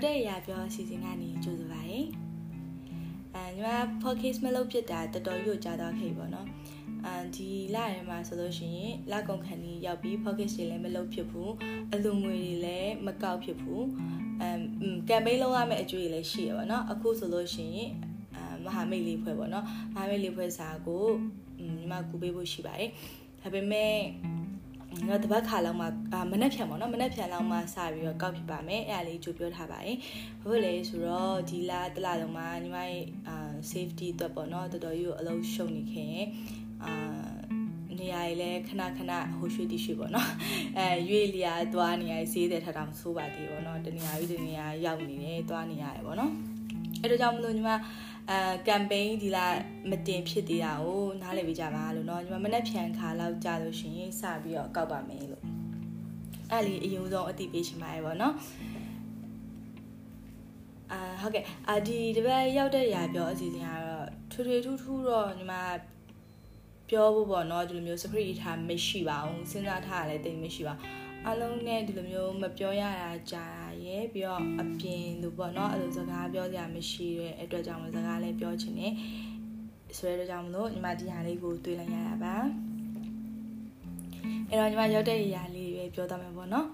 [0.00, 2.00] ရောက်တဲ့အရာပြောအစီအစဉ်ကနေကြိုဆိုပါရစေ။
[3.34, 3.68] အဲညီမ
[4.02, 6.46] podcast မလုပ်ဖြစ်တာတော်တော်ရွတ်ကြတော့ခဲ့ပေါ့နော်။
[7.06, 11.50] အဲဒီလရဲမှာဆိုလို့ရှိရင်လကုန်ခန်းကြီးရောက်ပြီး podcast တွေလည်းမလုပ်ဖြစ်ဘူး။
[11.92, 13.82] အလူငွေတွေလည်းမကောက်ဖြစ်ဘူး။
[14.40, 14.58] အမ်
[15.08, 17.90] ကမ်ပိန်းလုပ်ရမယ့်အကျွေးတွေလည်းရှိရပါတော့။အခုဆိုလို့ရှိရင်
[18.36, 19.64] အမဟာမိတ်လေးဖွဲ့ပေါ့နော်။
[19.94, 21.06] မဟာမိတ်လေးဖွဲ့စာကို
[21.76, 22.90] ညီမကူပေးဖို့ရှိပါတယ်။
[23.40, 23.94] ဒါပေမဲ့
[25.08, 25.86] ငါတပတ်ခါလောက်မှ
[26.30, 29.96] မနှက်ဖြန်ပေါ့နော်မနှက်ဖြန်လောက်မှစပြီးတော့ကောက်ဖြစ်ပါမယ်အဲ့ဒါလေးကြိုပြောထားပါတယ်
[30.40, 36.18] ဘာဖြစ်လဲဆိုတော့ဒီလတလလုံးမှာညီမရဲ့အာ safety အတွက်ပေါ့နော်တော်တော်ကြီးကိုအလုံးရှုံနေခင်
[36.84, 36.92] အာ
[37.98, 40.28] နေရာကြီးလဲခဏခဏဟိုရွှေတီရွှေပေါ့နော်
[40.78, 46.32] အဲရွေလျာသွားနေရဈေးတဲ့ထထောင်ဆိုးပါသေးပေါ့နော်တနေရာပြီးတနေရာရောက်နေတယ်သွားနေရတယ်ပေါ့နော်
[47.02, 47.70] အဲ့တော့ကြောင့်မလို့ညီမ
[48.29, 49.45] အဲကမ်ပိန်းဒီလာ
[49.89, 55.43] မတင်ဖြစ်သေးတာကိုနားလည်ပေးကြပါလို့เนาะညီမမနေ့ဖြန်ခါလောက်ကြာလို့ရှင်စပြီးတော့ကောက်ပါမယ်လို့
[56.51, 58.35] အဲ့လီအရင်ဆုံးအတိပေးချင်ပါတယ်ဗောနော်
[60.91, 65.53] အာဟုတ်ကဲ့အာဒီတပတ်ရောက်တဲ့ຢာပြောအစီအစဉ်ကတော့ထွေထွေထူးထူးတော့ညီမ
[66.89, 70.73] ပြောဖို့ပေါ့နော်ဒီလိုမျိုး secret ထားမရှိပါဘူးစဉ်းစားထားရလဲတိတ်မရှိပါ
[71.29, 78.93] အလုံးနဲ့ဒီလိုမျိုးမပြောရတာကြာတာရယ်ပြီးတော့အပြင်လို့ပေါ့နော်အဲ့လိုစကားပြောကြမရှိတဲ့အတွက်ကြောင့်စကားလည်းပြောချင်တယ်
[79.97, 82.35] ဆိုတဲ့အတွက်ကြောင့်မလို့ညီမဒီဟာလေးကိုတွေးလိုက်ရတာပါ
[84.49, 86.67] အဲ့တော့ညီမရောက်တဲ့ຢာလေးပဲပြောသားမယ်ပေါ့နော်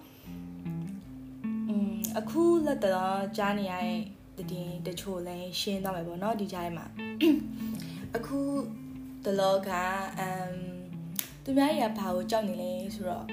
[1.69, 3.73] อืมအခုလက်တော်ကြားနေရ
[4.38, 6.86] တဲ့တည်တချို့လည်းရှင်းသွားမယ်ပေါ့နော်ဒီကြားထဲမှာ
[8.16, 8.39] အခု
[9.25, 9.69] တလောက
[10.19, 10.52] အမ်
[11.44, 13.25] သူများကြီးကဘာကိုကြောက်နေလဲဆိုတော့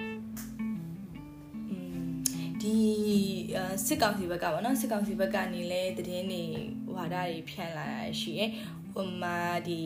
[2.64, 2.78] ဒီ
[3.86, 6.44] စစ်ကောင်စီဘက်ကပေါ့နော်စစ်ကောင်စီဘက်ကနေလဲတည်င်းနေ
[6.96, 8.50] ဝါဒတွေဖြန့်လာတာရှိရယ်
[8.94, 9.82] ဟိုမှာဒီ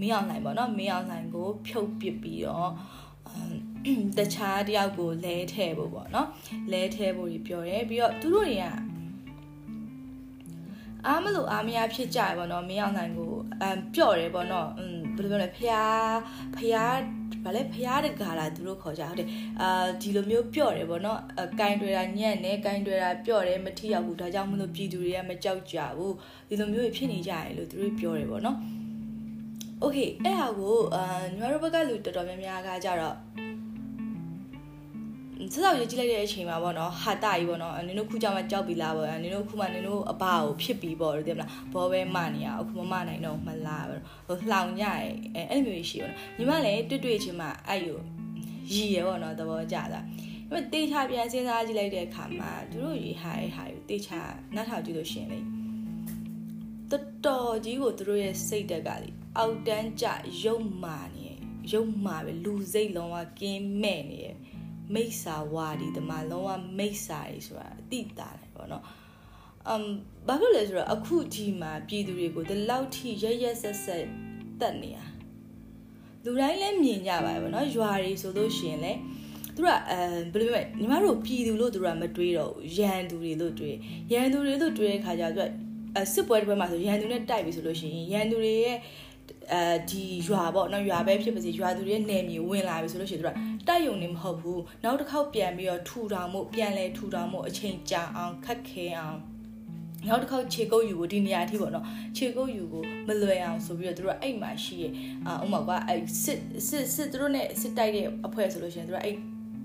[0.00, 2.70] မင်းအောင်လိုင်းပေါ့နော်မင်းအောင်လိုင်းကို ဖြုတ်ပစ်ပြီးတော့
[4.18, 6.28] တခြားတယောက်ကိုလဲထဲဖို့ပေါ့နော်
[6.72, 8.66] လဲထဲဖို့ကြီးပြောတယ်ပြီးတော့သူတို့တွေက
[11.06, 16.15] အားမလို့အားမရဖြစ်ကြရပေါ့နော်မင်းအောင်နိုင်ကိုအမ်ပျော့တယ်ပေါ့နော်อืม ဘယ်လိုပြောလဲဖျား
[16.57, 16.95] ဖျား
[17.45, 19.27] ဗာလဲဖျားတကားလာသူတို့ခေါ်ကြဟုတ်တယ်
[19.61, 26.13] အာဒီလိုမျိုးပျော့တယ်ပေါ့နော်အကင်တွေတာညံ့နေကင်တွေတာပျော့တယ်မထိရောက်ဘူးဒါကြောင့်မလို့ပြည်သူတွေကမကြောက်ကြဘူး
[26.49, 28.57] ဒီလိုမျိုးဖြစ်နေကြတယ်လို့သူတို့ပြောတယ်ပေါ့နော်
[29.81, 33.15] โอเคအဲ့ဟာကိုအာညီမတို့ဘက်ကလူတော်တော်များများကကြတော့
[35.52, 43.86] စစောက်ရေးကြည့်လိုက်တဲ့အချိန်မှာပေါ့နော်ဟာတာကြီးပေါ့နော်နင်တို့ခုကြောင်မှကြောက်ပြီလားပေါ့နင်တို့ခုမှနင်တို့အဘကိုဖြစ်ပြီပေါ့သိမလားဘောပဲမနေရအခုမမနိုင်တော့မလား
[44.26, 44.94] ဟိုလှောင်ကြရဲ
[45.34, 47.94] အဲအဲ့လိုမျိုးရှိပေါ့နော်ညီမလည်းတွေ့တွေ့ချင်းမှအဲ့ယူ
[48.72, 50.00] ရည်ရပေါ့နော်သဘောကျတာဒါ
[50.50, 54.20] ပေမဲ့တေချာပြန်စဉ်းစားကြည့်လိုက်တဲ့အခါမှာသူတို့ရည်ဟာရဲ့ဟာကိုတေချာ
[54.54, 55.38] နောက်ထောင်ကြည့်လို့ရှင်လေ
[56.90, 60.06] တော်တော်ကြီးကိုသူတို့ရဲ့စိတ်တက်ကလေအောက်တန်းကြ
[60.44, 61.28] ရုပ်မာနေ
[61.72, 64.36] ရုပ်မာပဲလူစိတ်လုံးဝကင်းမဲ့နေတယ်
[64.94, 68.84] မိတ်ဆာဝါဒီဒီမှာလုံးဝမိတ်ဆာတွေဆိုတာအတိတာတယ်ပေါ့နော်
[69.68, 69.84] အမ်
[70.26, 74.04] ဘာဖြစ်လဲဆိုတော့အခုဒီမှာပြည်သူတွေကိုဒီလောက်ထိရရဆက်ဆက်
[74.60, 75.04] တက်နေတာ
[76.24, 78.98] လူတိုင်းလည်းမြင်ကြပါတယ်ပေါ့နော်ရွာတွေဆိုလို့ရှိရင်လည်း
[79.56, 79.98] သူကအဲ
[80.32, 83.76] ဘယ်လိုပြောလဲညီမတို့ပြည်သူလို့သူကမတွေးတော့ရန်သူတွေလို့တွေး
[84.12, 85.54] ရန်သူတွေလို့တွေးတဲ့ခါကျတော့သူ
[85.96, 88.78] ကစစ်ပွဲတစ်ပွဲမှာဆိုရန်သူနဲ့တိုက်ပြီဆိုလို့ရှိရင်ရန်သူတွေရဲ့
[89.52, 93.36] အဲဒီရွာပေါ့နော်ရွာပဲဖြစ်ပါစေရွာသူတွေရဲ့နယ်မြေဝင်လာပြီဆိုလို့ရှိရင်တို့က
[93.68, 99.18] တိုက်ယုံနေမဟုတ်ဘူးနောက်တစ်ခေါက်ပြန်ပြီးတော့ထူထောင်မှုပြန်လဲထူထောင်မှုအချိန်ကြာအောင်ခက်ခဲအောင်
[100.08, 101.84] နောက်တစ်ခေါက်ခြေကုပ်ယူကိုဒီနေရာအထိပေါ့နော်
[102.16, 104.92] ခြေကုပ်ယူကိုမလွယ်အောင်ဆိုပြီးတော့တို့ကအဲ့မှာရှိရဲ့
[105.26, 106.38] အာဥမာကအဲ့စစ်
[106.68, 109.16] စစ်စစ်တို့နဲ့စစ်တိုက်တဲ့အဖွဲ့ဆိုလို့ရှိရင်တို့ကအဲ့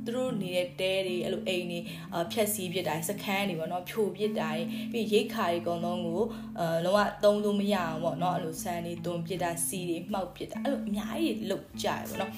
[0.07, 1.79] သူတို့နေတဲ့တဲတွေအဲ့လိုအိမ်တွေ
[2.15, 4.49] အဖြက်စီးပစ်တာစခန်းတွေပေါ့နော်ဖြိုပစ်တာ
[4.91, 6.21] ပြီးရိတ်ခါတွေအကုန်လုံးကို
[6.59, 12.31] အဲလုံးဝသုံးလို့မရအောင်ပေါ့နော်အဲ့လိုဆန်တွေတွန်ပစ်တာစီတွေမှောက်ပစ်တာအဲ့လိုအများကြီးလုတ်ကြရပေါ့နော်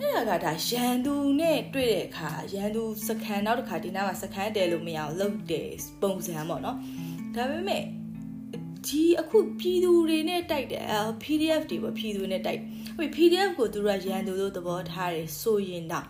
[0.00, 5.70] အဲ့ဒါကဒါရန်သူနဲ့တွေ့တဲ့အခါရန်သူစခန်းနောက်တစ်ခါဒီနားမှာစခန်းတဲလို့မရအောင်လုတ်တယ်
[6.02, 6.76] ပုံစံပေါ့နော်
[7.34, 7.84] ဒါပေမဲ့
[8.86, 10.84] ဒီအခုပြည်သူတွေနဲ့တိုက်တယ်
[11.22, 12.60] PDF တွေပေါ့ပြည်သူနဲ့တိုက်
[12.96, 16.06] ဟို PDF ကိုသူတို့ကရန်သူလို့သဘောထားတယ်ဆိုရင်တော့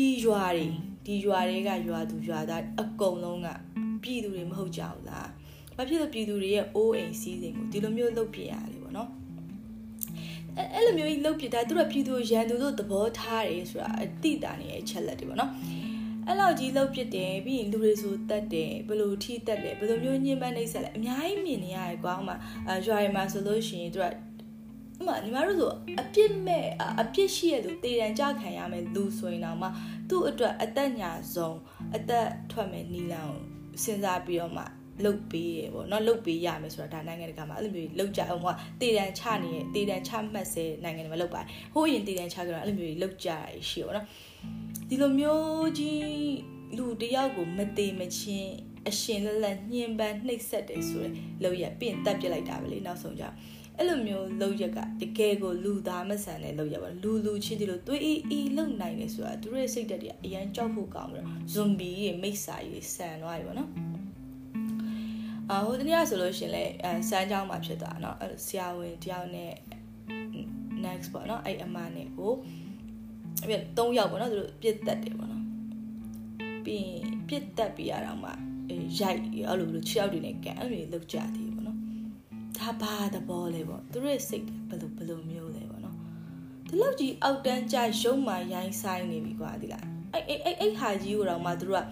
[0.00, 0.66] ဒီရွာတွေ
[1.06, 3.48] ဒီရွာတွေကရွာသူရွာသားအကုန်လုံးက
[4.02, 5.28] ပြည်သူတွေမဟုတ်ကြဘူးလား
[5.76, 9.08] ဘာဖြစ်လို့ပြည်သူတွေရဲ့အိုးအိမ်စီးစိမ်ကိုဒီလိုမျိုးလုပ်ပြရလဲပေါ့နော်
[10.56, 15.50] အဲအဲ့လိုမျိုးကြီးလုပ်ပြတာသူတို့ပြည်သူရန်သူလို့သဘောထားတယ်ဆိုတာအတိတာနေရဲ့ချက်လက်တွေပေါ့နော်
[16.26, 22.36] အဲ့လောက်ကြီးလှုပ်ပြတယ်ပြီးရင်လူတွေဆိုတက်တယ်ဘယ်လိုထိတက်လဲဘယ်လိုမျိုးညှဉ်းပန်းနှိပ်စက်လဲအများကြီးမြင်နေရတယ်ကွာဟိုမှာ
[22.86, 24.06] ရွာတွေမှာဆိုလို့ရှိရင်သူက
[25.00, 25.70] ဥမာညီမတို့ဆို
[26.00, 26.66] အပြစ်မဲ့
[27.00, 29.68] အပြစ်ရှိရသူတေတံကြခံရမယ်လူဆိုရင်တော့မှ
[30.08, 31.58] သူ့အတွက်အသက်ညာဆုံး
[31.96, 33.38] အသက်ထွက်မယ်နီလန်ကို
[33.82, 34.64] စဉ်းစားပြီးတော့မှ
[35.04, 38.48] လုတ်ပေးရပေါ့နော်လုတ်ပေးရမယ်ဆိုတာဒါနိုင်ငံတကာမှာအဲ့လိုမျိုးလုတ်ကြအောင်က
[38.80, 43.34] တေတံချနေတေတံချမှတ်စေနိုင်ငံတွေမှာလုတ်ပါတယ်ဟိုးရင်တေတံချကြတော့အဲ့လိုမျိုးလုတ်ကြရ
[43.68, 44.06] ရှိပေါ့နော်
[44.88, 46.04] ဒီလိုမျိုးကြီး
[46.76, 48.52] လူတယောက်ကိုမသေးမချင်း
[48.88, 51.12] အရှင်လက်လက်ညှင်းပန်းနှိပ်စက်တယ်ဆိုရယ်
[51.42, 53.24] လောက်ရပြင်တက်ပြစ်လိုက်တာပဲလေနောက်ဆုံးကြ
[53.79, 63.69] အဲ့လိုမျိုးလောက်ရကတကယ်ကိုလူသားမဆန်တဲ့လောက်ရပါလူလူချင်းတီလို့သွေးအီအီလုံနိုင်တယ်ဆိုတာသူတို့ရဲ့စိတ်တက်တွေအရန်ကြောက်ဖို့ကောင်းပြီးတော့ဇွန်ဘီရဲ့မိစ္ဆာကြီးဆန်သွားပြီပေါ့နော်
[65.49, 69.53] အာဟိုတနေ့ကဆိုလို့ရှင်လဲအဲစမ်းကြောင်းမှာဖြစ်သွားเนาะအဲဆရာဝန်တယောက်နဲ့
[70.85, 72.33] next ပေါ့เนาะအဲ့အမနဲ့ကို
[73.41, 75.43] အဲ့ပြ၃ယောက်ပေါ့เนาะသူတို့ပြစ်တက်တယ်ပေါ့เนาะ
[76.65, 78.31] ပြီးရင်ပြစ်တက်ပြီးရတော့မှ
[78.99, 81.48] ရိုက်အဲ့လိုလို6ယောက်တွေနဲ့ကန်အဲ့လိုလောက်ကြသေးပေါ့နော်
[82.60, 85.96] ဒါဘာသဘောလဲပေါ့သူတို့ရဲ့စိတ်ဘယ်လိုဘယ်လိုမျိုးလဲပေါ့နော်
[86.68, 91.86] ဒီလောက်ကြီးအောက်တန်းကြရုံမှရိုင်းဆိုင်နေပြီကွာဒီလားအဲ့အဲ့အဲ့အဲ့ဟာကြီးကိုတော့မှသူတို့က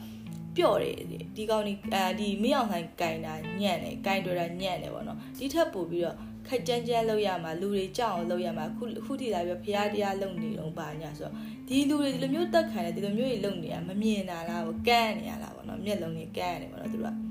[0.56, 0.96] ပျော့တယ်
[1.36, 6.16] ဒီကောင်นี่အဲဒီမင်းအောင်ဆိုင်ကင်တာညံ့တယ်ကင်တွေ့တာညံ့တယ်ပေါ့နော်ဒီထက်ပိုပြီးတော့
[6.48, 11.34] ခက်ကြမ်းကြမ်းလုပ်ရမှာလူတွေကြောက်အောင်လုပ်ရမှာခုခုထိလာပြီးဖရားတရားလုပ်နေတော့ပါညာဆိုတော့
[11.68, 17.27] ဒီလူတွေဒီလိုမျိုးတက်ခံတယ်ဒီလိုမျိုးတွေလုပ်နေတာမမြင်တာလားကန်းနေရလားပေါ့နော်မျက်လုံးကြီးကန်းနေပေါ့နော်သူတို့က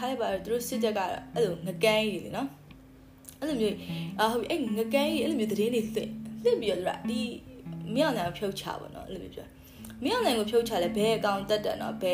[0.00, 1.00] ထားလိုက်ပါတော့သူတို့စစ်တပ်က
[1.34, 2.48] အဲ့လိုငကန်းကြီးလေနော်
[3.40, 3.76] အဲ့လိုမျိုး
[4.18, 6.10] အာဟုတ်ပြီအဲ့ငကန်းကြီးအဲ့လိုမျိုးသတင်းတွေလွှင့်
[6.44, 7.20] လွှင့်ပြီးတော့သူကဒီ
[7.94, 9.48] မြောက်နိုင်ဖြုတ်ချပေါ့နော်အဲ့လိုမျိုးပြော
[10.04, 12.12] မြောက်နိုင်ကိုဖြုတ်ချလဲဘဲအကောင်တက်တယ်နော်ဘဲ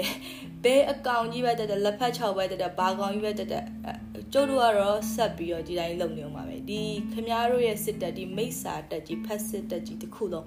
[0.64, 3.64] ဘဲအကောင်ကြီးပဲတက်တယ်လက်ဖက်6ပဲတက်တယ်ဘာကောင်ကြီးပဲတက်တယ်
[4.32, 6.82] ကျုပ်တို့ကတော့ဆက်ပြီးတော့ဒီတိုင်းလုပ်နေအောင်ပါပဲဒီ
[7.12, 10.46] ခမားတို့ရဲ့စစ်တပ်ဒီမိစ္ဆာတက်ကြီးဖက်စစ်တက်ကြီးတခုလုံး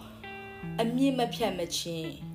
[0.81, 2.29] အမြင့်မဖြတ်မချင်း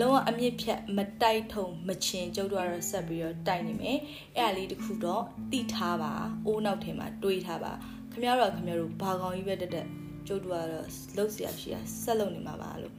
[0.00, 3.98] လုံးဝအမြင့်ဖြတ်မတိုက်ထုံမချင်းကျုပ်တို့ကတော့ဆက်ပြီးတော့တိုက်နေမယ်
[4.36, 5.22] အဲ့အလေးတခုတော့
[5.52, 6.12] တိထားပါ
[6.46, 7.72] အိုးနောက်ထဲမှာတွေးထားပါ
[8.12, 9.86] ခမားတို့ကခမားတို့ဘာကောင်ကြီးပဲတက်တက်
[10.26, 10.86] ကျုပ်တို့ကတော့
[11.16, 12.94] လှုပ်เสียရှိရဆက်လုပ်နေမှာပါလို့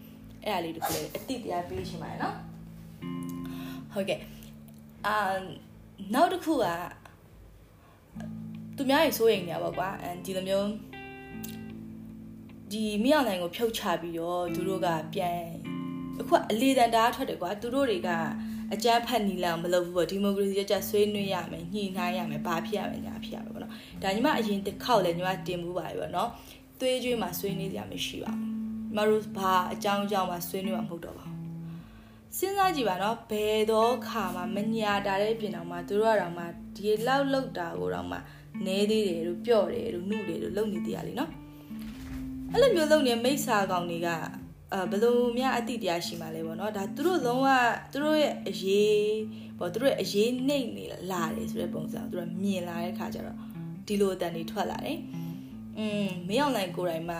[0.45, 2.35] အဲ့အလေးတခုလည်းအတိတရားပေးရှင်ပါတယ်နော်
[3.93, 4.19] ဟုတ်ကဲ့
[5.07, 5.15] အာ
[6.13, 6.65] နောက်တစ်ခုက
[8.75, 10.69] သူများရေစိုးရိမ်နေပါကွာအဲဒီလိုမျိုး
[12.71, 15.43] ဒီမိအောင်နိုင်ကိုဖြုတ်ချပြီးတော့သူတို့ကပြန်
[16.20, 18.08] အခုအလေတန်တားထွက်တယ်ကွာသူတို့တွေက
[18.74, 23.72] အကြမ်းဖက်နီလာမလုပ်ဘူးပေါ့ဒီမိုကရေစီကြဆွေးနွေးရမယ်ညှိနှိုင်းရမယ်ဘာဖြစ်ရမယ်ညာဖြစ်ရမယ်ပေါ့နော်
[24.02, 26.30] ဒါညီမအရင်တစ်ခေါက်လဲညီမတင်မှုပါပြီပေါ့နော်
[26.80, 31.34] သွေးကြွေးမှာဆွေးနွေးကြမရှိပါဘူးညီမတို့ဘာအကြောင်းအကြောင်းမှာဆွေးနွေးမှာမဟုတ်တော့ပါဘူး
[32.38, 36.44] စဉ်းစားကြည့်ပါနော်ဘယ်တော့ခါမှမညာတာတဲ့ပြင်တော်မှာသူတို့ကတော့မှ
[36.76, 38.18] ဒီလောက်လောက်တာကိုတော့မှ
[38.66, 41.30] နဲသေးတယ်လို့ပြော့တယ်လို့နှုတ်တယ်လို့လုံနေတရားလေနော်
[42.52, 44.43] အဲ့လိုမျိုးလုံနေမိစ္ဆာကောင်တွေကအဲ
[44.91, 47.47] ဘယ်လိုများအတိတရားရှိမှလဲပေါ့နော်ဒါသူတို့လုံးဝ
[47.91, 49.17] သူတို့ရဲ့အရေး
[49.59, 53.37] ပေါ့သူတို့ရဲ့အရေးနှိမ့်နေလာတယ်ဆိုတဲ့ပုံစံသူတို့မြင်လာတဲ့ခါကျတော့
[53.87, 54.99] ဒီလိုအတန်တွေထွက်လာတယ်
[55.77, 57.17] อืมမင်းအောင်လိုင်းကိုယ်တိုင်မှ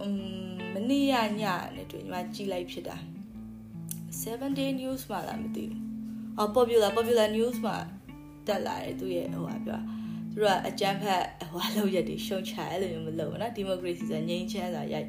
[0.00, 0.08] อื
[0.48, 1.42] มမနေ့ညည
[1.76, 2.96] နဲ့တွေ့ညီမကြည်လိုက်ဖြစ်တာ
[4.20, 5.80] 7 day news မှာလားမသိဘူး
[6.38, 7.76] အော် popular popular news မှာ
[8.46, 9.80] တက်လာတယ်သူရဲ့ဟိုဟာပြော
[10.32, 15.08] သူတို့ကအကြမ်းဖက်ဟိုလောက်ရက်တွေရှုံချအဲ့လိုမျိုးမလုပ်ဘူးနော်ဒီမိုကရေစီဆိုငြိမ်းချမ်းစွာရိုက်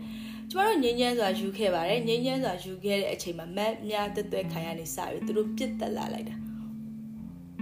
[0.51, 6.37] ကျမတို့ငြိမ်းချမ်းစွာယူခဲ့ပါတယ်ငြိမ်းချမ်းစွာယူခဲ့တဲ့အချိန်မှာမက်များတက်တက်ခံရနေစပြီသူတို့ပြစ်တက်လာလိုက်တာ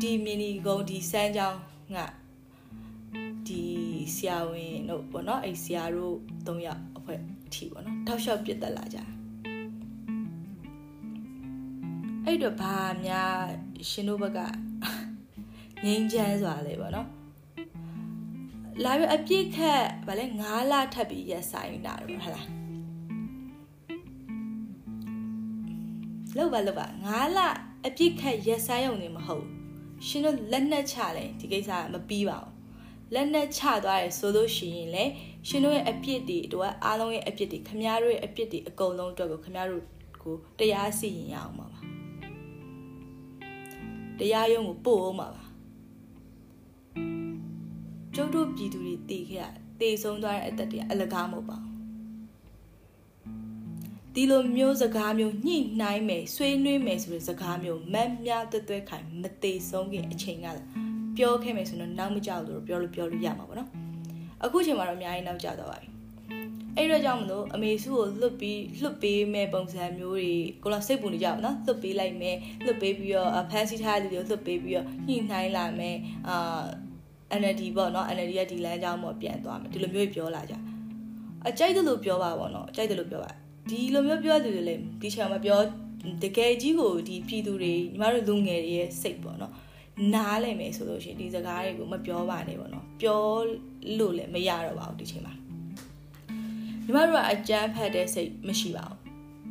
[0.01, 1.59] ဒီမီနီကုန်းဒီစမ်းချောင်း
[1.97, 1.99] က
[3.47, 3.63] ဒီ
[4.15, 6.15] ဆရာဝန်တို့ပေါ့နော်အဲ့ဆရာတို့
[6.47, 8.99] ၃ယောက်အဖွဲ့အထီပေါ့နော်တောက်လျှောက်ပြစ်တက်လာကြ
[12.25, 12.77] အဲ့တော့ဘာ
[13.07, 13.37] များ
[13.91, 14.41] ရှင်တို့ဘက်က
[15.85, 17.09] ငိမ့်ချမ်းစွာလဲပေါ့နော်
[18.85, 22.64] လာပြီးအပြစ်ခတ်ဗာလဲ9လထပ်ပြီးရက်ဆိုင်တာတော့ဟုတ်လား
[26.37, 27.41] လောက်ပါလောက်ပါ9လ
[27.87, 29.47] အပြစ်ခတ်ရက်ဆိုင်ရုံနေမဟုတ်
[30.07, 32.53] ရှင်တို့လက်နက်ချလဲဒီကိစ္စမပြီးပါဘူး
[33.15, 35.05] လက်နက်ချသွားတယ်ဆိုလို့ရှိရင်လေ
[35.49, 39.83] ရှင်တို့ရဲ့အပြစ်တွေတို့ကအားလုံးရဲ့အပြစ်တွေခမားတို့ရဲ့အပြစ်တွေအကုန်လုံးအတွက်ကိုခမားတို့
[40.23, 41.81] ကိုတရားစီရင်ရအောင်ပါပါ
[44.19, 45.45] တရားရုံးကိုပို့အောင်ပါပါ
[48.15, 49.45] ကျုပ်တို့ပြည်သူတွေတည်ခဲ့ရ
[49.81, 51.74] တည်ဆုံးသွားတဲ့အသက်တွေအလကားမဟုတ်ပါဘူး
[54.15, 60.47] ဒီလိုမျိုးစကားမျိုးညှိနှိုင်းမယ်ဆွေးနွေးမယ်ဆိုတဲ့စကားမျိုးမတ်မြတွဲတွဲခိုင်မတည်ဆုံးခင်အချိန်က
[61.17, 63.71] ပြောခဲ့မယ်ဆိုတော့နောက်မကြောက်လို့ပြောလို့ပြောလို့ရမှာပေါ့နော်
[64.45, 65.89] အခုချိန်မှာတော့အများကြီးနောက်ကျသွားပါပြီ
[66.77, 70.31] အဲ့တော့ကြောင့်မလို့အမေစုကိုလွတ်ပြီးလွတ်ပေးမဲ့ပုံစံမျိုးတွေ
[70.63, 75.97] ကိုတော့စိတ်ပူနေကြပါနော်လွတ်ပေးလိုက်မယ်လွတ်ပေးပြီးတော့ဖန်စီထားတဲ့လူတွေလွတ်ပေးပြီးတော့ညှိနှိုင်းလာမယ်
[76.29, 76.65] အာ
[77.41, 80.55] NLD ပေါ့နော် NLD ရဲ့ဒီလမ်းကြောင်းပေါ်ပြန်သွားမယ်ဒီလိုမျိုးပြောလာကြ
[81.49, 83.31] အကြိုက်တယ်လို့ပြောပါပေါ့နော်အကြိုက်တယ်လို့ပြောပါ
[83.71, 85.61] ဒီလိုမျိုးပြောသူတွေလည်းဒီချာမှာပြော
[86.23, 89.53] တကယ်ကြီးကိုဒီပြည်သူတွေညီမတို့လူငယ်တွေရဲ့စိတ်ပေါ့နော်
[90.15, 93.23] နားလည်မယ်ဆိုလို့ရှိရင်ဒီစကားတွေကိုမပြောပါနဲ့ပေါ့နော်ပြော
[93.99, 95.35] လို့လည်းမရတော့ပါဘူးဒီချိန်မှာ
[96.85, 98.99] ညီမတို့ကအကြမ်းဖက်တဲ့စိတ်မရှိပါဘူး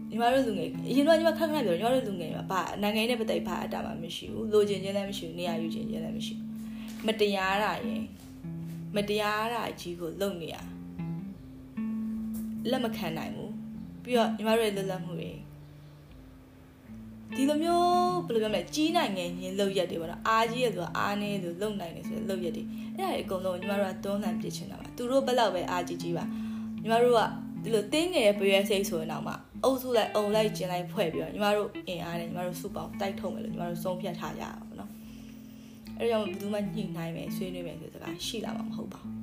[0.09, 8.03] ညီမတို့လူငယ်အရင်တော့ညီမခက်ခက်ပြောညီမတို့လူငယ်တွေမှာဘာနိုင်ငံရေးနဲ့ပတ်သက်ဘာအတားမှမရှိဘူးလိုချင်ခြင်းလည်းမရှိဘူးနေရာယူခြင်းခြင်းလည်းမရှိဘူးမတရားတာရင်
[8.95, 10.55] မတရားတာကြီးကိုလုပ်နေရ
[12.69, 13.42] လက်မခံနိုင်ဘူး
[14.03, 15.31] ပြီးတော့ညီမတို့ရဲ့လွတ်လပ်မှုတွေ
[17.35, 17.87] ဒီလိုမျိုး
[18.25, 22.63] ဘယ်လိုပြောမလဲကြီးနိုင်ငယ်ရင်လောက်ရက်တွေပေါ့နော်အားကြီးရဆိုအားနေလို့လုံနိုင်တယ်ဆိုရင်လောက်ရက်တွေ
[22.97, 26.23] အဲ့ဒါတွေအကုန်လုံးညီမတို့ကတွန်းလှန်ပြစ်ချင်တာပါသူတို့ဘက်လောက်ပဲအားကြီးကြီးပါ
[26.81, 27.21] ညီမတို့က
[27.63, 29.33] ဒီလိုတင်းငယ်ရဲ့ပရွယ်စိတ်ဆိုရင်တော့မှ
[29.63, 34.91] အုပ်စုလိုက်အုံလိုက်ကျင်လိုက်ဖွဲ့ပြီးတော့ညီမတို့အင်အားနဲ့ညီမတို့စုပေါင်းတိုက်ထုတ်မယ်လို့ညီမတို့ဆုံးဖြတ်ထားကြရအောင်နော်
[35.97, 39.22] အဲ့ဒါကြောင့်ဘယ်သူမှညှိနှိုင်းမယ်ဆွေးနွေးမယ်ဆိုတဲ့စကားရှိလာမှာမဟုတ်ပါဘူး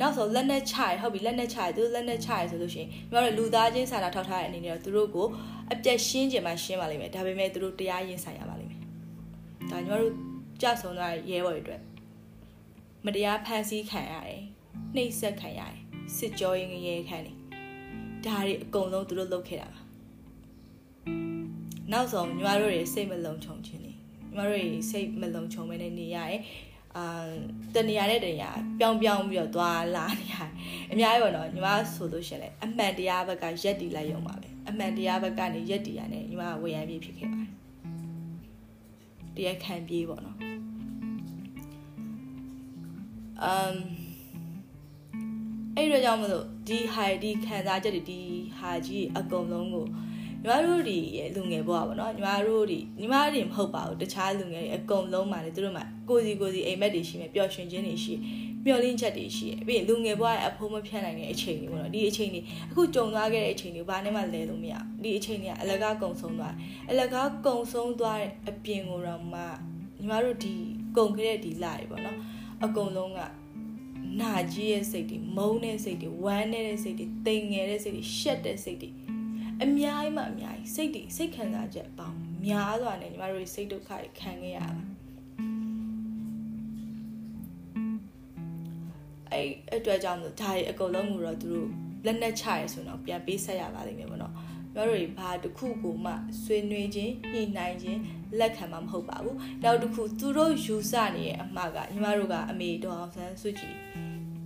[0.00, 5.26] နောက်ဆိုလက်နဲ့ချရဟုတ်ပြီလက်နဲ့ချရသူလက်နဲ့ချရဆိုလို့ရှိရင်ညီမတို့လူသားချင်းစာနာထောက်ထားတဲ့အနေနဲ့တော့သူတို့ကို
[5.72, 8.80] အပြက်ရှင်းကြမှာရှင်းပါလိမ့်မယ်ဒါပေမဲ့သူတို့တရားရင်ဆိုင်ရပါလိမ့်မယ်
[9.70, 10.12] ဒါညီမတို့
[10.62, 11.80] ကြဆုံးသွားရဲဘော်တွေအတွက်
[13.06, 14.42] မတရားဖန်ဆီးခံရတယ်
[14.94, 15.76] နှိပ်စက်ခံရတယ်
[16.16, 17.36] စစ်ကြောရင်ရဲခံတယ်
[18.26, 19.80] ဒါတွေအကုန်လုံးသူတို့လုပ်ခဲ့တာပါ
[21.92, 23.96] နောက်ဆုံးညီမတို့တွေစိတ်မလုံခြုံခြင်းနေညီ
[24.36, 26.40] မတို့တွေစိတ်မလုံခြုံမဲနဲ့နေရတယ်
[26.96, 27.26] အာ
[27.74, 30.50] တနေရာနဲ့တနေရာပြောင်းပြောင်းပြီးတော့သွားလာနေရတယ်
[30.90, 37.50] အများကြီးပေါ့နော်ညီမဆိုလို့ရှင်လေအမှန်တရားဘက်ကရက်တီလိုက်ရုံပါပဲအမှန်တရားဘက်ကနေရက်တီရနဲ့ညီမဝေယံပြေးဖြစ်ခဲ့ပါတယ်
[39.36, 40.36] တရားခံပြေးပေါ့နော်
[43.42, 43.76] အမ်
[45.76, 48.20] အဲ့တော့ကြောင့်မလို့ဒီဟာဒီခံစားချက်တွေဒီ
[48.58, 49.86] ဟာကြီးအကုန်လုံးကို
[50.46, 58.14] ညီမတို့ဒီရဲ့လူငယ်ဘဝပေါ့နော်ညီမတို့ဒီညီမတွေမဟုတ်ပါဘူးတခြားလူငယ်တွေအကုန်လုံးမှာလေသူတို့မှာကိုစီကိုစီအိမ်မက်တွေရှိမယ်ပျော်ရွှင်ခြင်းတွေရှိ
[58.64, 66.54] မျောလင်းချက်တွေရှိတယ်ပြီးရင်လူငယ်ဘဝရဲ့အဖိုးမဖြတ်နိုင်တဲ့အချိန်တွေပေါ့နော်ဒီအချိန်တွေအခုကြုံသွားခဲ့တဲ့အချိန်တွေဘာနဲ့မှလဲလို့မရဒီအချိန်တွေကအလကားကုံဆုံးသွား
[66.90, 70.54] အလကားကုံဆုံးသွားတဲ့အပြင်ကိုတော့မှညီမတို့ဒီ
[70.96, 72.18] ကုံခဲ့တဲ့ဒီလာတွေပေါ့နော်
[72.64, 73.20] အကုန်လုံးက
[74.20, 78.90] နာကြီးရဲ့စိတ်တွေမုန်းတဲ့စိတ်တွေဝမ်းနေတဲ့စိတ်တွေတိမ်ငယ်တဲ့စိတ်တွေရှက်တဲ့စိတ်တွေ
[79.62, 84.70] အများကြီးမှအများကြီးစိတ်တွေစိတ်ခံစားချက်ပေါင်းများစွာနဲ့ညီမတို့စိတ်ဒုက္ခတွေခံခဲ့ရတာ
[89.32, 91.68] အဲ့အတွက်ကြောင့်ဒါတွေအကုန်လုံးကိုတော့သူတို့
[92.06, 94.42] လက်နဲ့ချရဲဆိုတော့ပြန်ပေးဆက်ရပါလိမ့်မယ်ပေါ့နော်ညီ
[94.76, 98.00] မတို့တွေဘာတစ်ခုကိုမှဆွေးနွေးခြင်းညှိနှိုင်းခြင်း
[98.38, 103.76] လက်ခံမှာမဟုတ်ပါဘူးနောက်တစ်ခုသူတို့ယူဆနေရဲ့အမှားကညီမတို့ကအမေတော်အောင်ဆန်းစုကြည်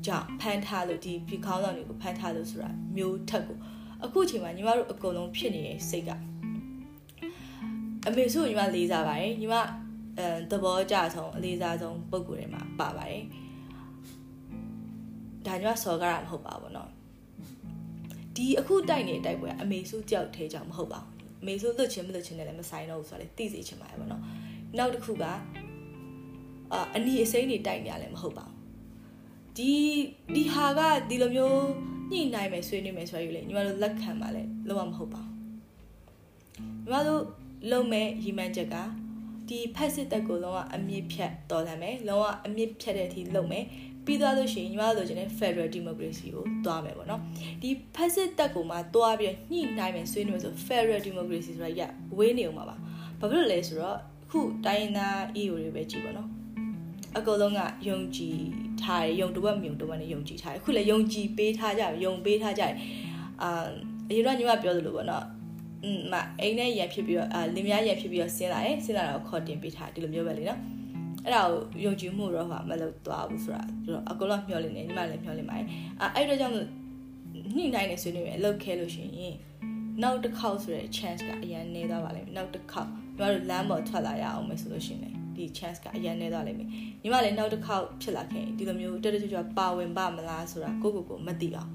[0.07, 3.59] ကြောင့်ဖမ်းထားလို့ဒီဒီခေါင်းဆောင်တွေကိုဖမ်းထားလို့ဆိုတာမျိုးထက်ကို
[4.04, 6.10] အခုချိန်မှာညီမတို့အကုန်လုံးဖြစ်နေတဲ့စိတ်က
[8.08, 9.56] အမေစုညီမလေးစားပါတယ်ညီမ
[10.18, 13.24] အဲသဘောကြဆုံးအလေးစားဆုံးပုံကိုယ်တွေမှာပါပါတယ်
[15.46, 16.90] ဒါညီမစော်ကားတာမဟုတ်ပါဘူးเนาะ
[18.36, 24.22] ဒီအခုတိုက်နေတိုက်ပွဲအမေစုကြောက်သေးကြောင်မဟုတ်ပါဘူးအမေစုလွတ်ချင်းမလွတ်ချင်းနဲ့လည်းမဆိုင်တော့ဘူးဆိုတော့လေသိစေချင်ပါတယ်ဗောနော်
[24.78, 25.34] နောက်တစ်ခုကအာ
[26.96, 28.56] အနီအစိမ့်တွေတိုက်နေရလည်းမဟုတ်ပါဘူး
[29.61, 29.75] ဒီ
[30.35, 31.69] ဒီဟာကဒီလိုမျိုး
[32.13, 35.37] ညှိနိုင်မယ်ဆွေးနွေးမယ်ဆိုရည်လေညီမတို့လက်ခံပါလေလုံးဝမဟုတ်ပါဘူး
[36.85, 37.23] ညီမတို့
[37.71, 38.77] လုံမဲ့ရီမန်းချက်က
[39.49, 43.65] ဒီဖက်စစ်တက်ကိုလုံးဝအမြင့်ဖြတ်တော်လှန်မယ်လုံးဝအမြင့်ဖြတ်တဲ့အထိလုပ်မယ်
[44.05, 47.21] ပြီးသွားလို့ရှိရင်ညီမတို့လိုချင်တဲ့ Federal Democracy ကိုသွားမယ်ပေါ့နော်
[47.63, 51.81] ဒီဖက်စစ်တက်ကိုမှသွားပြီးညှိနှိုင်းမယ်ဆွေးနွေးဆို Federal Democracy ဆိုတာရ
[52.19, 52.77] ဝေးနေအောင်ပါပါ
[53.21, 53.99] ဘာဖြစ်လို့လဲဆိုတော့
[54.31, 56.29] ခုတိုင်းရင်းသား EU တွေပဲကြည့်ပါနော်
[57.19, 58.39] အကုန်လုံးကယုံကြည်
[58.83, 62.75] ထားတယ်ယုံတဝက်မြုံတဝက်နဲ့ယုံကြည်ထားတယ်အခုလည်းယုံကြည်ပေးထားကြယုံပေးထားကြတယ်
[63.43, 63.69] အာ
[64.09, 65.25] အရင်တော့ညီမပြောသလိုပေါ့နော်
[65.85, 70.61] อืมမအိမ်နဲ့ရံဖြစ်ပြီးတော့အာလင်မယားရံဖြစ်ပြီးတော့ဆင်းလာတယ်ဆင်းလာတော့ခေါ်တင်ပေးထားဒီလိုမျိုးပဲလေနော်
[71.25, 75.67] အဲ့ဒါကိုယုံကြည်မှုတော့ဟာမလုပ်သွားဘူးဆိုတာဆိုတော့အကုန်လုံးမျှော်လင့်နေညီမလည်းမျှော်လင့်ပါတယ်
[76.01, 76.55] အဲ့အဲ့တော့ကြောင့်
[77.57, 79.37] ညှိနှိုင်းနေဆွေးနွေးမယ်အလုပ်ခဲလို့ရှိရင်
[80.03, 86.69] နောက်တစ်ခေါက်ဆိုတဲ့ chance ကအရင်နေသွားပါလိမ့်မယ်နောက်တစ်ခေါက်ညီမတို့လမ်းပေါ်ထွက်လာရအောင်မယ်ဆိုလို့ရှိရင် ဒီ chance ကအရင်နေသွားလိမ့်မယ်
[87.03, 91.71] ညီမလည်းနောက်တစ်ခေါက်ဖြစ်လာခဲ့ဒီလိုမျိုးတက်တက်ကြွကြွပါဝင်ပါမလားဆိုတာကိုကိုကိုမသိအောင်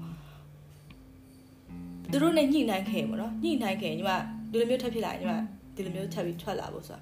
[2.10, 4.12] သူတို့နဲ့ညှိနှိုင်းခဲ့ပေါ့နော်ညှိနှိုင်းခဲ့ညီမ
[4.50, 5.32] ဒီလိုမျိုးထပ်ဖြစ်လာညီမ
[5.74, 7.00] ဒီလိုမျိုးထပ်ပြီးထွက်လာဖို့ဆိုတာ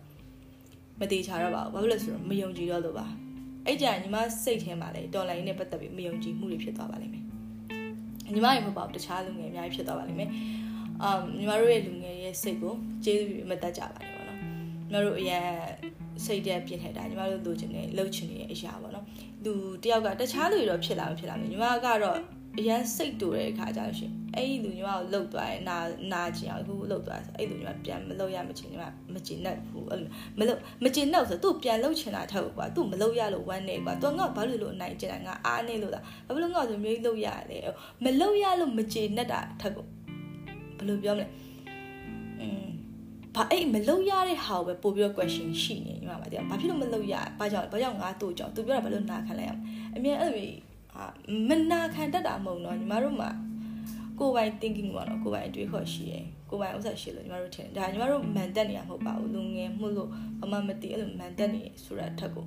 [1.00, 3.06] မသေးချာတော့ပါဘူးဘာဖြစ်လို့ဆိုတော့မယုံကြည်တော့လို့ပါ
[3.66, 7.24] အဲ့ကြညီမစိတ်ထဲမှာလေတော်လိုင်းနဲ့ပတ်သက်ပြီးမယုံကြည်မှုတွေဖြစ်သွားပါလိမ့်မယ်
[8.34, 10.30] ညီမရေမဟုတ်ပါဘူးတခြားလူငယ်အများကြီးဖြစ်သွားပါလိမ့်မယ်
[11.02, 15.46] အမ်ညီမတို့ရဲ့လူငယ်ရဲ့စိတ်ကိုကျေးဇူးပြုမတတ်ကြပါနဲ့ပေါ့နော်ညီမတို့အရင်
[16.24, 19.06] စိတ်တက်ပြင်းထန်တာညီမတို့လိုချင်တယ်လှုပ်ချင်နေတဲ့အရာပေါ့နော်
[19.44, 19.52] လူ
[19.84, 22.18] တယောက်ကတခြားလူတွေတော့ဖြစ်လာမဖြစ်လာမယ်ညီမကတော့
[22.58, 25.76] အရန်စိတ်တူတဲ့အခါကျတော့ရှင်အဲ့ဒီလူညီမကိုလှုပ်သွားရင်နာ
[26.12, 30.00] နာချင်အောင်အခုလှုပ်သွားဆိုအဲ့ဒီလူညီမပြန်မလှုပ်ရမချင်ညီမမချင်နဲ့ဘူးအဲ့
[30.38, 36.04] မလှုပ်မချင်တော့ဆိုသူ့ပြန်လှုပ်ချင်တာထက်ကွာသူ့မလှုပ်ရလို့ဝမ်းနေကွာသူငါဘာလို့လို့အနိုင်ကျင်တာငါအားနေလို့လား
[36.34, 37.62] ဘာလို့ငါဆိုမျိုးလှုပ်ရတယ်
[38.04, 39.86] မလှုပ်ရလို့မချင်နဲ့တာထက်ကို
[40.78, 41.26] ဘယ်လိုပြောမလဲ
[42.40, 42.73] อืม
[43.36, 49.60] ဘာအဲ့မလုံရတဲ့ဟာကိုပဲပို့ပြီးတော့ question ရှိနေညီမပါတရားဘာဖြစ်လို့မလုံရဘာကြောင့်ဘာကြောင့်ငါတို့ကြောင့်သူပြောတာဘာလို့နာခံလိုက်ရမလဲ
[49.96, 50.50] အမြင်အဲ့လို
[50.94, 51.04] အာ
[51.48, 53.30] မနာခံတတ်တာမဟုတ်တော့ညီမတို့မှာ
[54.18, 60.08] ကိုယ်ပိုင် thinking ပေါ့နော်ကိုယ်ပိုင်အတွေးခေါ်ရှိရယ်ကိုယ်ပိုင်ဥစ္စာရှိလို့ညီမတို့ထင်ဒါညီမတို့မန်တက်နေရမဟုတ်ပါဘူးလူငယ်မှုလို့
[60.40, 62.46] ဘာမှမသိအဲ့လိုမန်တက်နေဆိုတဲ့အထက်ကို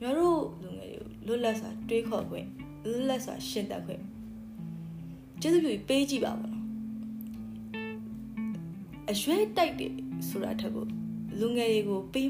[0.00, 2.46] ညီမတို့လူငယ်တွေကိုလွတ်လပ်စွာတွေးခေါ်ခွင့်
[2.88, 4.02] လွတ်လပ်စွာရှင်းတတ်ခွင့်
[5.40, 6.62] ကျေးဇူးပြုပေးကြည့်ပါဘောနော်
[9.10, 9.92] အရွယ်တိုက်တယ်
[10.28, 10.84] ဆိုတာထက်ကို
[11.40, 12.28] လူငယ်တွေကိုပေး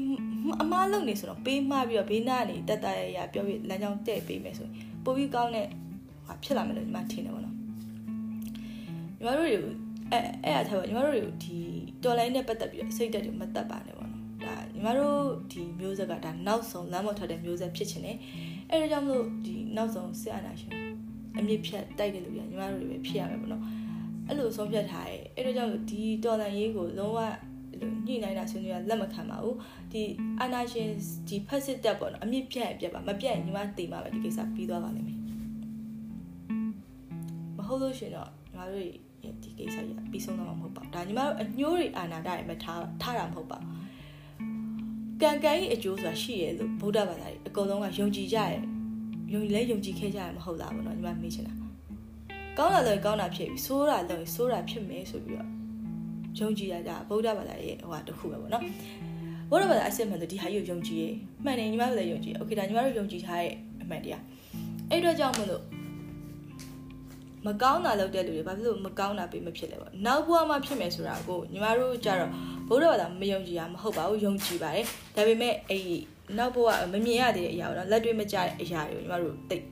[0.61, 4.73] အမားလုပ်နေဆိုတော့ပေးမှပြီးတော့ဘေးနားနေတက်တက်ရရပြောပြီးလမ်းကြောင်းတဲ့ပေးမယ်ဆိုရင်
[5.03, 5.67] ပိုပြီးကောင်းတဲ့
[6.27, 9.57] ဟာဖြစ်လာမယ်လို့ညီမထင်တယ်ပေါ့နော်ညီမတို့တွေ
[10.11, 11.57] အဲအဲ့အထားပါညီမတို့တွေဒီ
[12.03, 15.19] တော်လိုင်းနဲ့ပတ်သက်ပြီးတော့စိတ်တက်တွေမတက်ပါနဲ့ပေါ့နော်ဒါညီမတို့
[15.51, 18.17] ဒီမျိုးဆက်ကဒါနောက်ဆုံးလမ်းပေါ်ထွက်တဲ့မျိုးဆက်ဖြစ်ချင်တယ်
[18.69, 20.73] အဲ့ဒါကြောင့်မလို့ဒီနောက်ဆုံးစစ်အာဏာရှင်
[21.37, 23.63] အမြင့်ဖြတ်တိုက်တဲ့လူတွေညီမတို့တွေပဲဖြစ်ရမယ်ပေါ့နော်
[24.27, 27.19] အဲ့လိုဆုံးဖြတ်ထားရဲအဲ့ဒါကြောင့်ဒီတော်လန်ရေးကိုလုံးဝ
[28.07, 29.57] ညှိနှိုင်းတာဆွေးနွေးရလက်မခံပါဘူး
[29.93, 30.03] ဒီ
[30.39, 30.89] အာနာရှင်
[31.27, 35.19] ဒီဖက်စစ်တက်ပေါ့နော်အမြင့်ပြတ်ပြတ်ပါမပြတ်ညီမသိမှာပဲဒီကိစ္စပြီးသွားပါလိမ့်မယ်
[37.57, 38.85] မဟုတ်လို့ရှင်တော့ညီမတို့
[39.43, 43.83] ဒီကိစ္စကြီးပြီးဆုံးတော့မှာမဟုတ်ပါဘူးဒါညီမတို့အညိုးတွေအာနာတာတွေမထားထားတာမဟုတ်ပါဘူး
[45.21, 48.59] ကံကံကြီးအကျိုးဆိုတာရှိရဲ့လို့ဗုဒ္ဓဘာသာကြီးအကုန်လုံးကယုံကြည်ကြရဲ့
[49.33, 51.53] ယုံလဲယုံကြည်ခဲ့ကြရမဟုတ်လားဘောနော်ညီမမေးချင်တာ
[52.57, 55.52] ကောင်းတာလည်းကောင်းတာဖြစ်ပြီဆိုးတာလည်းဆိုးတာဖြစ်မယ်ဆိုပြီးတော့
[56.38, 58.64] ယုံကြည်ရကြဗုဒ္ဓဘာသာရဲ့ဟိုဟာတစ်ခုပဲပေါ့နော်
[59.50, 61.04] ဗုဒ္ဓဘာသာအစစ်မှန်ဆိုဒီဟာကြီးကိုယုံကြည်ရ
[61.44, 64.22] မှန်တယ်ညီမတို့လည်းယုံကြည်โอเคဒါညီမတို့ယုံကြည်ထားတဲ့အမှန်တရား
[64.90, 65.62] အဲ့တော့ကြောင့်မလို့
[67.46, 72.30] မကောင်းတာလုပ်တဲ့လူတွေဘာဖြစ်လို့မကောင်းတာပေးမဖြစ်လဲပေါ့နောက်ဘဝမှာဖြစ်မယ်ဆိုတာကိုညီမတို့ကြတော့
[72.68, 74.84] ဗုဒ္ဓဘာသာမယုံကြည်ရမဟုတ်ပါဘူးယုံကြည်ပါတယ်
[75.16, 75.84] ဒါပေမဲ့အဲ့
[76.38, 79.64] နောက်ဘဝမမြင်ရသေးတဲ့အရာတော့လက်တွေ့မကျတဲ့အရာတွေကိုညီမတို့တိတ်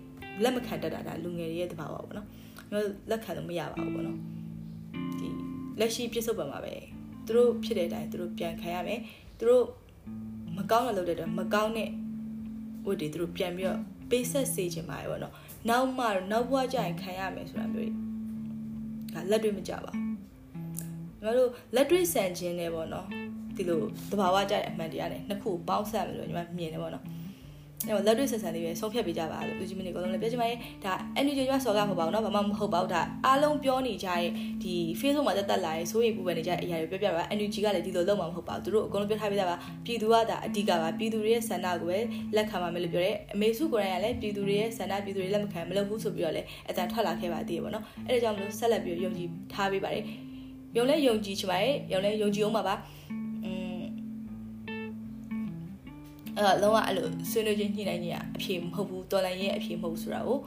[0.42, 4.16] လက်မခံတတ်တာဒါလူငယ်တွေရဲ့တဘာဝပေါ့နော်ညီမတို့လက်ခံလို့မရပါဘူးပေါ့နော်
[5.20, 5.28] ဒီ
[5.81, 6.73] လက်ရှိပြစ္ဆုတ်ပံမှာပဲ
[7.25, 8.99] သူတို့ဖြစ်တဲ့အတိုင်းသူတို့ပြန်ခံရမယ်
[9.37, 9.65] သူတို့
[10.57, 11.89] မကောင်းတဲ့လုပ်တဲ့တော့မကောင်းတဲ့
[12.85, 15.33] ဝတ်တွေသူတို့ပြန်ပြီးတော့ပေးဆက်စေချင်ပါတယ်ပေါ့နော်
[15.69, 17.87] နောက်မှနောက်ဘဝကျရင်ခံရမယ်ဆိုတာမျိုးတွေ
[19.13, 23.07] ဒါလက်တွေ့မကြပါဘူးညီမတို့လက်တွေ့ဆန်ခြင်းနဲ့ပေါ့နော်
[23.55, 27.05] ဒီလိုတဘာဝကြတဲ့အမှန်တရားနဲ့နှစ်ခုပေါင်းစပ်မယ်လို့ညီမမြင်တယ်ပေါ့နော်
[27.86, 34.30] အဲ့တော့လက်တွေ့ဆက်ဆံလေးပဲဆုံးဖြတ်ပေးကြပါလို့လူကြီးမင်းတွေအကုန်လုံးလည်းပြောချင်ပါတယ်ဒါ energy ကျွမ်းစော်ကမဟုတ်ပါဘူးเนาะဘာမှမဟုတ်ပါဘူးဒါအားလုံးပြောနေကြရဲ့
[34.62, 41.98] ဒီ Facebook မှာတက်တက်လာရဲ့စိုးရိမ်ပူပန်နေကြတဲ့အရာတွေပြောပြပါ energy ကလည်းဒီလိုလုံးမှာမဟုတ်ပါဘူးသူတို့အကုန်လုံးပြောထားပေးကြပါပြည်သူကဒါအဓိကပါပြည်သူတွေရဲ့ဆန္ဒကိုပဲ
[42.36, 50.04] လက်ခံပါမယ်လို့ပြောတယ်အမေစုကိုယ်တိုင်ကလည်းပြည်သူတွေရဲ့ဆန္ဒပြည်သူတွေလက်မခံမလုပ်ဘူးဆိုပြီးတော့လည်းအတန်ထွက်လာခဲ့ပါသေးတယ်ပေါ့နော်အဲ့ဒါကြောင့်မလို့ဆက်လက်ပြီးယုံကြည်ထားပေးပါတယ်
[50.76, 52.74] ယုံလဲယုံကြည်ချင်ပါတယ်ယုံလဲယုံကြည်အောင်ပါပါ
[56.37, 60.39] အဲ့တော့လုံးဝအဲ့လိုဆွေးနွေးချင်းညှိနှိုင်းခြင်းအဖြေမဟုတ်ဘူးတော်လန်ရဲ့အဖြေမဟုတ်ဘူးဆိုတာကို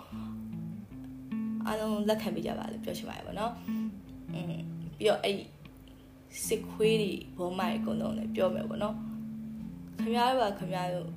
[1.66, 3.52] အားလုံးလက်ခံပေးကြပါလို့ပြောချင်ပါတယ်ဗောနော်
[4.34, 4.54] อืม
[4.98, 5.36] ပြီးတော့အဲ့
[6.46, 8.96] စစ်ခွေးတွေဘောမိုက်အကုန်လုံးလည်းပြောမယ်ဗောနော်
[10.00, 11.08] ခင်ဗျားတို့ကခင်ဗျားတို့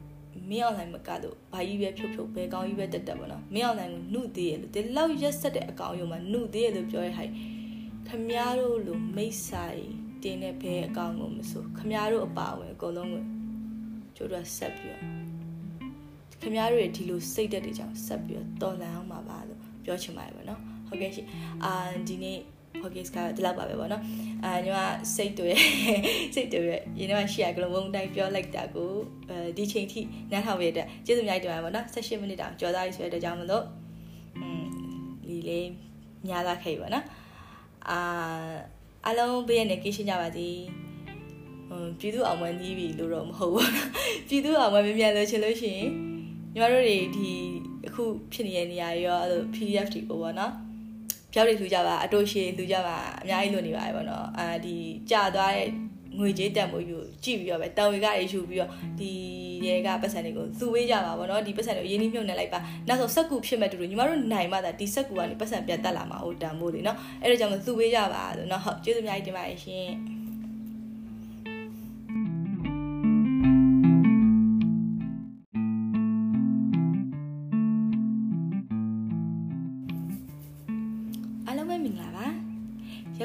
[0.49, 7.32] မင်းအွန်လိုင်းမကတော့ဘာကြီးပဲဖြုတ်ဖြုတ်ပဲကောင်းကြီးပဲတက်တက်ဗောနော်မင်းအွန်လိုင်းကိုနှုတ်သေးရလို့ဒီလောက်ရက်ဆက်တဲ့အကောင်ရုံမှာနှုတ်သေးရလို့ပြောရဟိုင်
[8.08, 9.82] ခင်ဗျားတို့လိုမိတ်ဆိုင်
[10.23, 13.23] တင်းတဲ့ဘဲအကောင်ကိုမဆိုခင်ဗျားတို့အပါဝင်အကုန်လုံးကို
[14.17, 15.01] ကျိုးတို့ဆက်ပြီးတော့
[16.41, 21.27] ခင်ဗျားတို့ရဲ့ဒီလိုစိတ်သက်တွေကြောင့်ဆက်ပြီးတော့တော်လန်အောင်ပါပါလို့ပြောချင်ပါတယ်ဗောနော်ဟုတ်ကဲ့ရှင်
[21.63, 21.71] အာ
[22.08, 22.38] ဒီနေ့
[22.82, 24.03] podcast ကဒီလောက်ပါပဲဗောနော်
[24.43, 24.80] အာညီမ
[25.15, 25.51] စိတ်တွေ
[26.36, 26.62] စိတ်တွေ
[26.99, 28.91] ရင်းနှမရှိရကလုံးဝတိုင်းပြောလိုက်တာကို
[29.30, 30.01] အဲဒီချိန်ထိ
[30.32, 33.65] နားထောင်ရတဲ့ကျေးဇူးအများကြီးတင်ပါတယ်ဗောနော်18မိနစ်တောင်ကြော်သားရေးဆိုတဲ့အတွက်ကြောင့်မလို့
[34.38, 34.63] อืม
[35.27, 35.67] ဒီလေး
[36.27, 37.06] ညားလာခဲ့ပါနော်
[37.89, 37.99] အာ
[39.08, 40.47] အလုံးဘေးရနေကိရှင်းကြပါစေ
[41.99, 43.71] ပြည်သူအောင်မနီးပြီလို့တော့မဟုတ်ဘူး
[44.27, 45.89] ပြည်သူအောင်မမြန်မြန်လို့ချင်လို့ရှိရင်
[46.53, 47.30] ညီမတို့တွေဒီ
[47.88, 48.03] အခု
[48.34, 50.53] ဖြစ်နေတဲ့နေရာရောအဲ့လို PDF တွေကိုပေါ့နော်
[51.34, 54.75] ပြောက်တွေလူကြပါအတိုးရှိလူကြပါအများကြီးလွတ်နေပါတယ်ပေါ့နော်အာဒီ
[55.12, 55.69] ကြာသွားတဲ့
[56.19, 59.12] ငွေကြေးတက်မှုယူကြည့်ပြီးတော့ပဲတောင်ဝေကတွေယူပြီးတော့ဒီ
[59.67, 69.88] ရဲကပတ်စံတွေကိုသူ့ဝေးကြပါဗောနော်ဒီပတ်စံတွေကိုရင်းနှီးမြှုပ်နှံလိုက်ပါနောက်ဆုံးစက်ကူဖြစ်မဲ့တူတူညီမတို့နိုင်မှသာဒီစက်ကူကနေပတ်စံပြန်တက်လာမှာဟိုတန်မိုးလေနော်အဲ့ဒါကြောင့်သူ့ဝေးကြပါလို့နော်ဟုတ်ကျေးဇူးအများကြီးတင်ပါတယ်ရှင်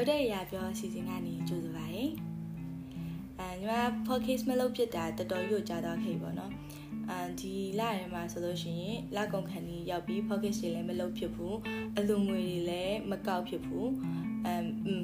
[0.03, 2.05] ရောက်တဲ့အရာပြောအစီအစဉ်ကနေကြိုဆိုပါရစေ။
[3.39, 3.73] အဲညီမ
[4.07, 6.51] podcast မလုပ်ဖြစ်တာတော်တော်ကြီးကြာတော့ခဲ့ပေါ့နော်။
[7.09, 11.55] အဲဒီလထဲမှာဆိုလို့ရှိရင်လကုန်ခန်းကြီးရောက်ပြီး podcast တွေလည်းမလုပ်ဖြစ်ဘူး။
[11.97, 13.87] အလူငွေတွေလည်းမကောက်ဖြစ်ဘူး။
[14.45, 14.63] အမ်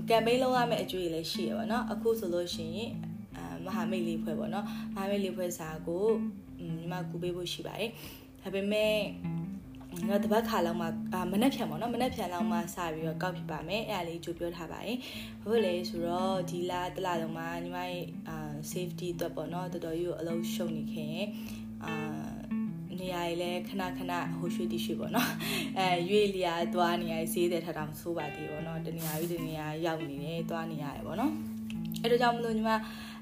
[0.09, 2.91] ကမ်ပိန်းလုပ်ရမယ့်အကျိုးတွေလည်းရှိရပါတော့။အခုဆိုလို့ရှိရင်
[3.38, 6.07] အမဟာမိတ်လေးဖွဲ့ပေါ့နော်။မဟာမိတ်လေးဖွဲ့စာကို
[6.77, 7.89] ညီမကူပေးဖို့ရှိပါတယ်။
[8.41, 8.95] ဒါပေမဲ့
[10.10, 10.88] ငါတပတ်ခါလောက်မှ
[11.32, 14.97] မနှက်ဖြန်ပေါ့နော်မနှက်ဖြန်လောက်မှစပြီးတော့ကောက်ဖြစ်ပါမယ်အဲ့ဒါလေးကြိုပြောထားပါတယ်
[15.41, 21.19] ဘာဖြစ်လဲဆိုတော့ဒီလတလလုံးမှာညီမရဲ့အာ safety အတွက်ပေါ့နော်တော်တော်ကြီးကိုအလုံးရှုံနေခင်
[21.86, 21.93] အာ
[22.99, 25.30] နေရာကြီးလဲခဏခဏဟိုရွှေ့တိရွှေ့ပေါ့နော်
[25.80, 31.34] အဲရွေ့လျာသွားနေရဈေးတဲ့ထထောင်ဆိုးပါသေးပေါ့နော်တနေရာကြီးတနေရာရောက်နေတယ်သွားနေရတယ်ပေါ့နော်
[32.04, 32.71] အဲ့ဒါကြောင့်မလို့ညီမ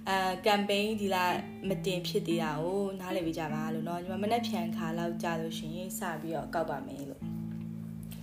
[0.09, 1.25] အဲကမ်ပိန်းဒီလာ
[1.69, 7.23] မတင်ဖြစ်သေးတာကိုနားလည်ပေးကြပါလို့เนาะညီမမနေ့ဖြန်ခါလောက်ကြာလို့ရှင်စပြီးတော့ကောက်ပါမယ်လို့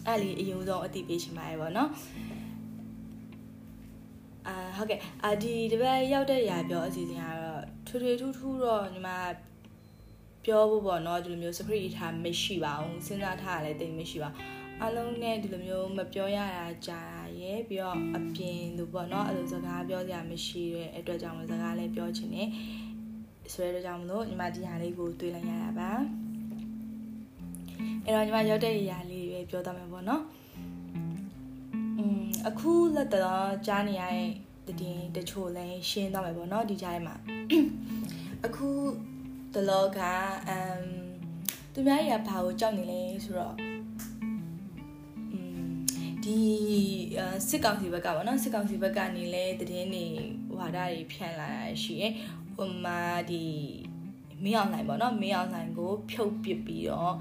[0.08, 1.90] အဲ့လီအရင်ဆုံးအတိပေးချင်ပါတယ်ဗောနော်
[4.48, 9.10] အာဟုတ်ကဲ့အာဒီတပတ်ရောက်တဲ့ရာပြောအစီအစဉ်ကတော့ထွေထွေထူးထူးတော့ညီမ
[10.46, 14.30] ပြောဖို့ပေါ့နော်ဒီလိုမျိုး script ထားမရှိပါဘူးစဉ်းစားထားရလည်းတိတ်မရှိပါ
[14.83, 17.03] အလုံးနဲ့ဒီလိုမျိုးမပြောရတာကြာ
[17.41, 22.49] ရဲ့ပြီးတော့အပြင်လို့ပေါ့နော်အဲ့လိုစကားပြောစရာမရှိတဲ့အတွက်ကြောင့်စကားလည်းပြောချင်တယ်
[23.53, 25.91] ဆိုရတဲ့ကြောင့်မလို့ညီမဒီဟာလေးကိုတွေးလိုက်ရတာပါ
[28.05, 30.23] အဲ့တော့ညီမရောက်တဲ့နေရာလေးပဲပြောသားမယ်ပေါ့နော်
[31.99, 34.03] อืมအခုလက်တော့ကြားနေရ
[34.67, 37.17] တဲ့တည်တချို့လည်းရှင်းသွားမယ်ပေါ့နော်ဒီကြားထဲမှာ
[38.47, 38.69] အခု
[39.55, 39.99] တလောက
[40.49, 40.83] အမ်
[41.73, 43.55] သူများကြီးကဘာကိုကြောက်နေလဲဆိုတော့
[46.25, 46.39] ဒီ
[47.49, 50.07] စစ်ကောင်စီဘက်ကပေါ့နော်စစ်ကောင်စီဘက်ကနေလဲတည်င်းနေ
[50.57, 52.13] ဝါဒတွေဖြန့်လာတာရှိရယ်
[52.55, 53.45] ဟိုမှာဒီ
[54.45, 57.15] မင်းအောင်နိုင်ပေါ့နော်မင်းအောင်နိုင်ကို ဖြုတ်ပစ်ပြီးတော့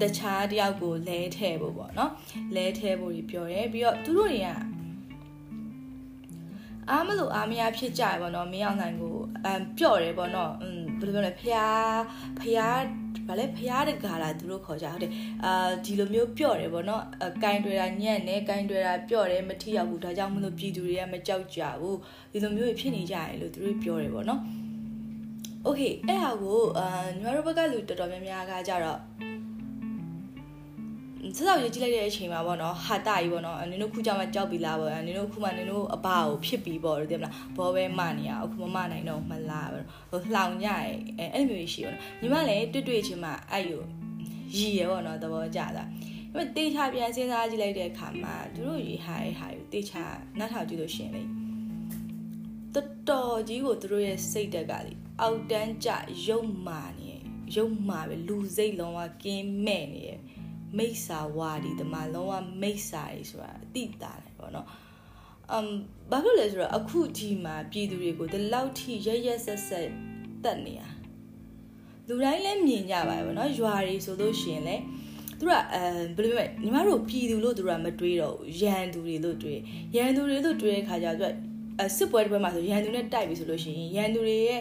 [0.00, 2.10] တခြားတယောက်ကိုလဲထဲဖို့ပေါ့နော်
[2.56, 4.48] လဲထဲဖို့ကြီးပြောတယ်ပြီးတော့သူတို့တွေက
[6.90, 11.96] အားမလို့အားမရဖြစ်ကြရပေါ့နော်မင်းအောင်နိုင်ကိုအမ်ပြော့တယ်ပေါ့နော်อืมဘယ်လိုပြောလဲဖျား
[12.40, 15.11] ဖျား ဗာလဲဖျားတကာလာသူတို့ခေါ်ကြဟုတ်တယ်
[15.45, 17.03] အာဒီလိုမျိုးပြော့တယ်ပေါ့နော်
[17.43, 21.97] ကင်တွေတာညံ့နေကင်တွေတာပြော့တယ်မထိရောက်ဘူးဒါကြောင့်မလို့ပြည်သူတွေကမကြောက်ကြဘူး
[22.31, 24.41] ဒီလိုမျိုးဖြစ်နေကြတယ်လို့သူတို့ပြောတယ်ပေါ့နော်
[25.63, 28.99] โอเคအဲ့ဟာကိုအာညီမတို့ဘက်ကလူတော်တော်များများကကြတော့
[31.36, 40.78] ဆက်ဆောက်ရေးကြည့်လိုက်တဲ့အချိန်မှာပေါ့နော်ဟာတာကြီးပေါ့နော်နင်တို့ခုကြောင်မှကြောက်ပြီလားပေါ့နင်တို့ခုမှနင်တို့အဘကိုဖြစ်ပြီပေါ့သိမလားဘောပဲမနေရအခုမမနိုင်တော့မလားပေါ့ဟိုလှောင်ညရဲ
[41.18, 43.78] အဲအဲ့လိုမျိုးရှိပေါ့နော်ညီမလည်းတွေ့တွေ့ချင်းမှအဲ့ယူ
[44.56, 45.84] ရည်ရပေါ့နော်သဘောကျတာဒါ
[46.34, 50.04] ပေမဲ့တေချာပြန်စဉ်းစားကြည့်လိုက်တဲ့အခါမှာသူတို့ရည်ဟာရဲ့ဟာကိုတေချာ
[50.38, 51.22] နောက်ထောင်ကြည့်လို့ရှင်လေ
[52.74, 55.90] တော်တော်ကြီးကိုသူတို့ရဲ့စိတ်တက်ကလေအောက်တန်းကြ
[56.26, 57.12] ရုပ်မာနေ
[57.56, 60.20] ရုပ်မာပဲလူစိတ်လုံးဝကင်းမဲ့နေရဲ့
[60.78, 62.32] မိတ်ဆာဝါဒီဒီမှာလုံးဝ
[62.62, 64.66] မိတ်ဆာကြီးဆိုတာအတိတာတယ်ပေါ့နော်
[65.52, 65.68] အမ်
[66.10, 69.88] ဘာဖြစ်လဲဆိုတော့အခုဒီမှာပြည်သူတွေကိုဒီလောက်ထိရရက်ဆက်ဆက်
[70.44, 70.88] တက်နေတာ
[72.08, 74.82] လူတိုင်းလည်းမြင်ကြပါပဲဗောနော်ရွာတွေဆိုလို့ရှိရင်လည်း
[75.38, 75.82] သူကအဲ
[76.16, 79.60] ဘယ်လိုပြောမလဲညီမတို့ပြည်သူလို့သူကမတွေးတော့ရန်သူတွေလို့တွေး
[79.96, 81.34] ရန်သူတွေလို့တွေးတဲ့ခါကျတော့
[81.82, 84.60] အစစ်ပွဲတစ်ပွဲမှာဆိုရန်သူနဲ့တိုက်ပြီဆိုလို့ရှိရင်ရန်သူတွေရဲ့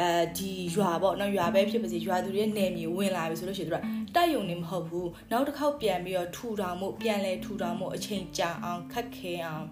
[0.00, 3.78] အဲဒီရွာပေါ့နော်ရွာပဲဖြစ်ပါစေရွာသူတွေရဲ့နယ်မြေဝင်လာပြီဆိုလို့ရှိရင်သူက
[4.14, 9.66] တိုက်ယုံနေမဟုတ်ဘူးနောက်တစ်ခေါက်ပြန်ပြီးတော့ထူထောင်မှုပြန်လဲထူထောင်မှုအချိန်ကြာအောင်ခက်ခဲအောင်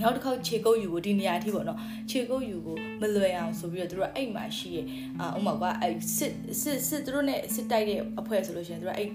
[0.00, 1.78] နောက်တစ်ခေါက်ခြေကုပ်ယူကိုဒီနေရာအထိပေါ့နော်
[2.10, 4.86] ခြေကုပ်ယူကိုမလွယ်အောင်ဆိုပြီးတော့သူတို့အဲ့မှာရှိရဲ့
[5.20, 9.08] အာဥမာကအဲ့စစ်စစ်စစ်သူတို့ ਨੇ စစ်တိုက်တဲ့အဖွဲ့ဆိုလို့ရှိရင်သူတို့အဲ့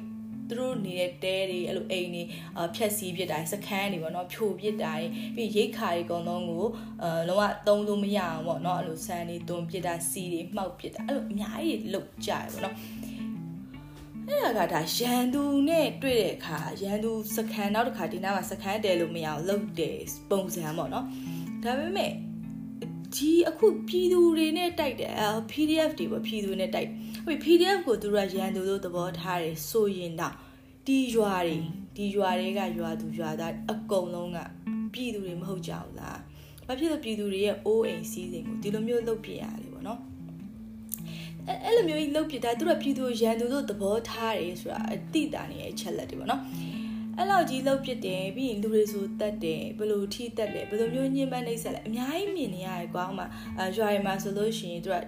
[0.49, 2.23] သူတို့နေတဲ့တဲတွေအဲ့လိုအိမ်တွေ
[2.75, 4.93] ဖြက်စီးပစ်တာစခန်းတွေပေါ့နော်ဖြိုပစ်တာ
[5.35, 6.65] ပြီးရိတ်ခါတွေအကုန်လုံးကို
[7.03, 12.75] အဲလုံးဝသုံးလို့မရအောင်ပေါ့နော်အဲ့လိုဆန်တွေတွန်းပစ်တာစီတွေမှောက်ပစ်တာအဲ့လိုအများကြီးလုတ်ကြရပေါ့နော်
[14.29, 19.99] အဲ့ဒါကဒါရန်သူနဲ့တွေ့တဲ့အခါရန်သူစခန်းနောက်တစ်ခါဒီနားမှာစခန်းတဲလို့မရအောင်လုတ်တယ်
[20.31, 21.05] ပုံစံပေါ့နော်
[21.63, 22.11] ဒါပေမဲ့
[23.15, 25.13] ဒီအခုပြည်သူတွေနဲ့တိုက်တယ်
[25.51, 26.89] PDF တွေပေါ့ပြည်သူနဲ့တိုက်
[27.25, 30.33] ဟို PDF ကိုသူတို့ကရန်သူလို့သဘောထားတယ်ဆိုရင်တော့
[30.87, 31.57] ဒီရွာတွေ
[31.95, 34.37] ဒီရွာတွေကရွာသူရွာသားအကုန်လုံးက
[34.93, 36.19] ပြည်သူတွေမဟုတ်ကြဘူးလား
[36.67, 39.99] ဘာဖြစ်လို့ပြည်သူတွေရဲ့အိုးအိမ်စီးစိမ်ကိုဒီလိုမျိုးလုပ်ပြရတယ်ပေါ့နော်
[41.47, 46.41] အဲအဲ့လိုမျိုးကြီးလုပ်ပြတာသူတို့ပြည်သူရန်သူတို့သဘောထားတယ်ဆိုတာအတိတာနေရဲ့အချက်လက်တွေပေါ့နော်
[47.17, 53.27] အဲ့လောက်ကြီးလှုပ်ပြတယ်ပြီးရင်လူတွေဆိုတက်တယ်ဘယ်လိုထိတက်လဲဘယ်လိုမျိုးညှဉ်းပန်းနှိပ်စက်လဲအများကြီးမြင်နေရတယ်ကွာဟိုမှာ
[53.75, 55.01] ရွာတွေမှာဆိုလို့ရှိရင်သူကဥ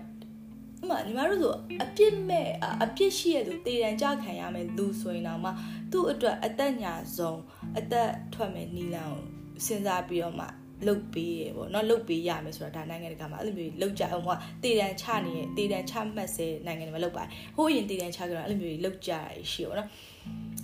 [0.89, 2.49] မာညီမတို့ဆိုအပြစ်မဲ့
[2.83, 5.49] အပြစ်ရှိရသူတေတံကြခံရမယ်လူဆိုရင်တော့မှ
[5.91, 7.41] သူ့အတွက်အသက်ညာဆုံး
[7.77, 9.21] အသက်ထွက်မယ်နီလန်ကို
[9.65, 10.47] စဉ်းစားပြီးတော့မှ
[10.87, 14.29] လုတ်ပေးရပေါ့နော်လုတ်ပေးရမယ်ဆိုတာဒါနိုင်ငံတကာမှာအဲ့လိုမျိုးလုတ်ကြအောင်က
[14.63, 19.17] တေတံချနေရတေတံချမှတ်စေနိုင်ငံတွေမှာလုတ်ပါတယ်ဟိုးရင်တေတံချကြတော့အဲ့လိုမျိုးလုတ်ကြရ
[19.51, 19.87] ရှိပေါ့နော်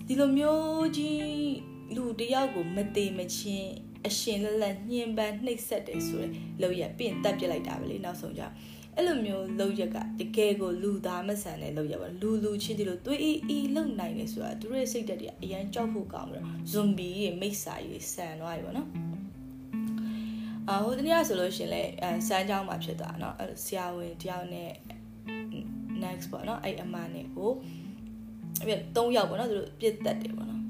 [0.07, 3.71] ဒီလိုမျိုးကြီးလူတယောက်ကိုမသေးမချင်း
[4.07, 8.43] အရှင်လက်လက်ညှဉ်းပန်းနှိပ်စက်တယ်ဆိုရယ်လောက်ရပြင်တက်ပြစ်လိုက်တာပဲလေနောက်ဆုံးကြ
[8.95, 18.87] အဲ့လိုမျိုးလောက်ရကတကယ်ကိုလူသားမဆန်တဲ့လောက်ရပါလူလူချင်းဒီလိုသွေးအေးအေးလုံနိုင်နေဆိုတာသူတို့ရဲ့စိတ်တက်တွေအရန်ကြောက်ဖို့ကောင်းပြီးတော့ဇွန်ဘီရဲ့မိစ္ဆာကြီးဆန်သွားပြီပေါ့နော်
[20.68, 24.70] အာဟိုတနေ့ဆိုလို့ရှင်လဲအဲစမ်းကြောင်းမှာဖြစ်သွားเนาะဆရာဝန်တယောက်နဲ့
[26.04, 27.50] next ပေါ့เนาะအဲ့အမနဲ့ကို
[28.60, 30.62] အဲ့၃ယောက်ပေါ့နော်သူတို့ပြစ်တက်တယ်ပေါ့နော်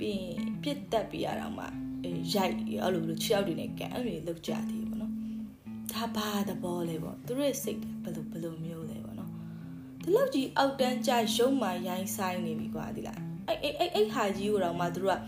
[0.00, 1.64] ပြီးရင်ပြစ်တက်ပြီးရတော့မှ
[2.34, 5.12] ရိုက်အဲ့လိုလို6ယောက်တွေနဲ့ကန်အဲ့လိုလောက်ကြသေးပေါ့နော်
[5.92, 9.30] ဒါဘာသဘောလဲပေါ့သူတို့ရဲ့စိတ်ဘယ်လိုဘယ်လိုမျိုးလဲပေါ့နော်
[10.02, 15.20] ဒီလောက်ကြီးအောက်တန်းကြရုံမှရိုင်းဆိုင်နေပြီကွာဒီလားအဲ့အဲ့အဲ့အဲ့ဟာကြီးကိုတော့မှသူတို့က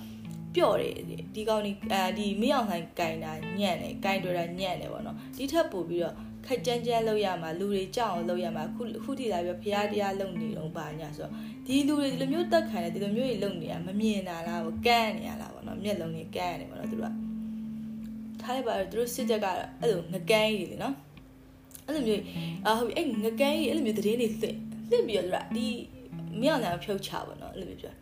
[0.56, 0.94] ပျော့တယ်
[1.36, 6.16] ဒီကောင်นี่အဲဒီမင်းအောင်ဆိုင်ကင်တာညံ့တယ်ကင်တွေ့တာညံ့တယ်ပေါ့နော်ဒီထက်ပို့ပြီးတော့
[6.46, 11.34] ခက်ကြမ်းကြမ်းလုပ်ရမှာလူတွေကြောက်အောင်လုပ်ရမှာခုခုထိလာပြီးဖရားတရားလုပ်နေတော့ပါညာဆိုတော့
[11.66, 17.16] ဒီလူတွေဒီလိုမျိုးတက်ခံတယ်ဒီလိုမျိုးတွေလုပ်နေတာမမြင်တာလားကိုကန်းနေရလားပေါ့နော်မျက်လုံးတွေကန်းနေပေါ့နော်သူတို့က
[18.42, 19.46] ထားလိုက်ပါတော့သူတို့စစ်တက်က
[19.82, 20.96] အဲ့လိုငကန်းကြီးလေနော်
[21.86, 22.22] အဲ့လိုမျိုး
[22.66, 24.56] အာဟုတ်ပြီအဲ့ငကန်းကြီးအဲ့လိုမျိုးသတင်းတွေလှစ်
[24.90, 25.66] လှစ်ပြီးတော့ဒီ
[26.42, 27.94] မြောင်နိုင်ဖြုတ်ချပါတော့အဲ့လိုမျိုးပြော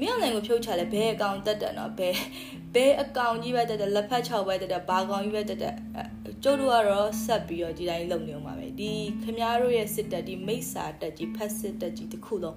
[0.00, 2.14] မြောင်နိုင်ကိုဖြုတ်ချလဲဘယ်အကောင်တက်တယ်နော်ဘယ်
[2.74, 5.74] ဘယ်အကောင်ကြီးပဲတက်တယ်လက်ဖက်6ပဲတက်တယ်ဘာကောင်ကြီးပဲတက်တယ်
[6.44, 12.56] ကျုပ်တို့ကတော့ဆက်ပြီးတော့ဒီတိုင်းလုပ်နေအောင်ပါပဲဒီခမားတို့ရဲ့စစ်တပ်ဒီမိစ္ဆာတက်ကြီးဖက်စစ်တက်ကြီးတခုလုံး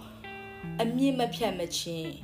[0.82, 2.15] အမြင့်မဖြတ်မချင်း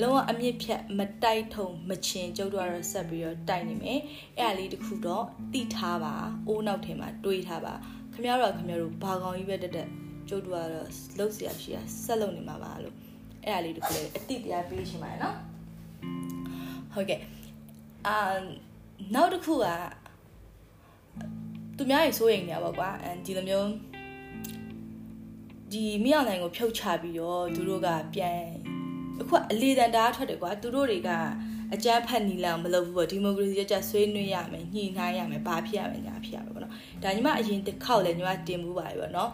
[0.00, 4.00] လုံးဝအမြင့်ဖြတ်မတိုက်ထုံမချင်းကျုပ်တို့ကတော့ဆက်ပြီးတော့တိုက်နေမယ်
[4.38, 6.14] အဲ့အလေးတခုတော့တိထားပါ
[6.48, 7.74] အိုးနောက်ထဲမှာတွေးထားပါ
[8.14, 9.88] ခမရတော့ခမရတို့ဘာကောင်ကြီးပဲတက်တက်
[10.28, 13.01] ကျုပ်တို့ကတော့လှုပ်เสียရှိရဆက်လုပ်နေမှာပါလို့
[13.45, 15.37] အဲ့အလေးတခုလည်းအတိတရားပေးရှင်ပါတယ်နော်
[16.93, 17.19] ဟုတ်ကဲ့
[18.07, 18.15] အာ
[19.15, 19.65] နောက်တစ်ခုက
[21.77, 23.69] သူများရေစိုးရိမ်နေပါကွာအဲဒီလိုမျိုး
[25.71, 28.43] ဒီမြောက်နိုင်ကိုဖြုတ်ချပြီးတော့သူတို့ကပြန်
[29.21, 31.09] အခုအလေတန်တားထွက်တယ်ကွာသူတို့တွေက
[31.73, 39.29] အကြမ်းဖက်နီလန်မလုပ်ဘူးပေါ့ဒီမိုကရေစီကြဆွေးနွေးရမယ်ညှိနှိုင်းရမယ်ဘာဖြစ်ရမယ်ညာဖြစ်ရမယ်ပေါ့နော်ဒါညီမအရင်တစ်ခေါက်လဲညီမတင်မှုပါပြီပေါ့နော်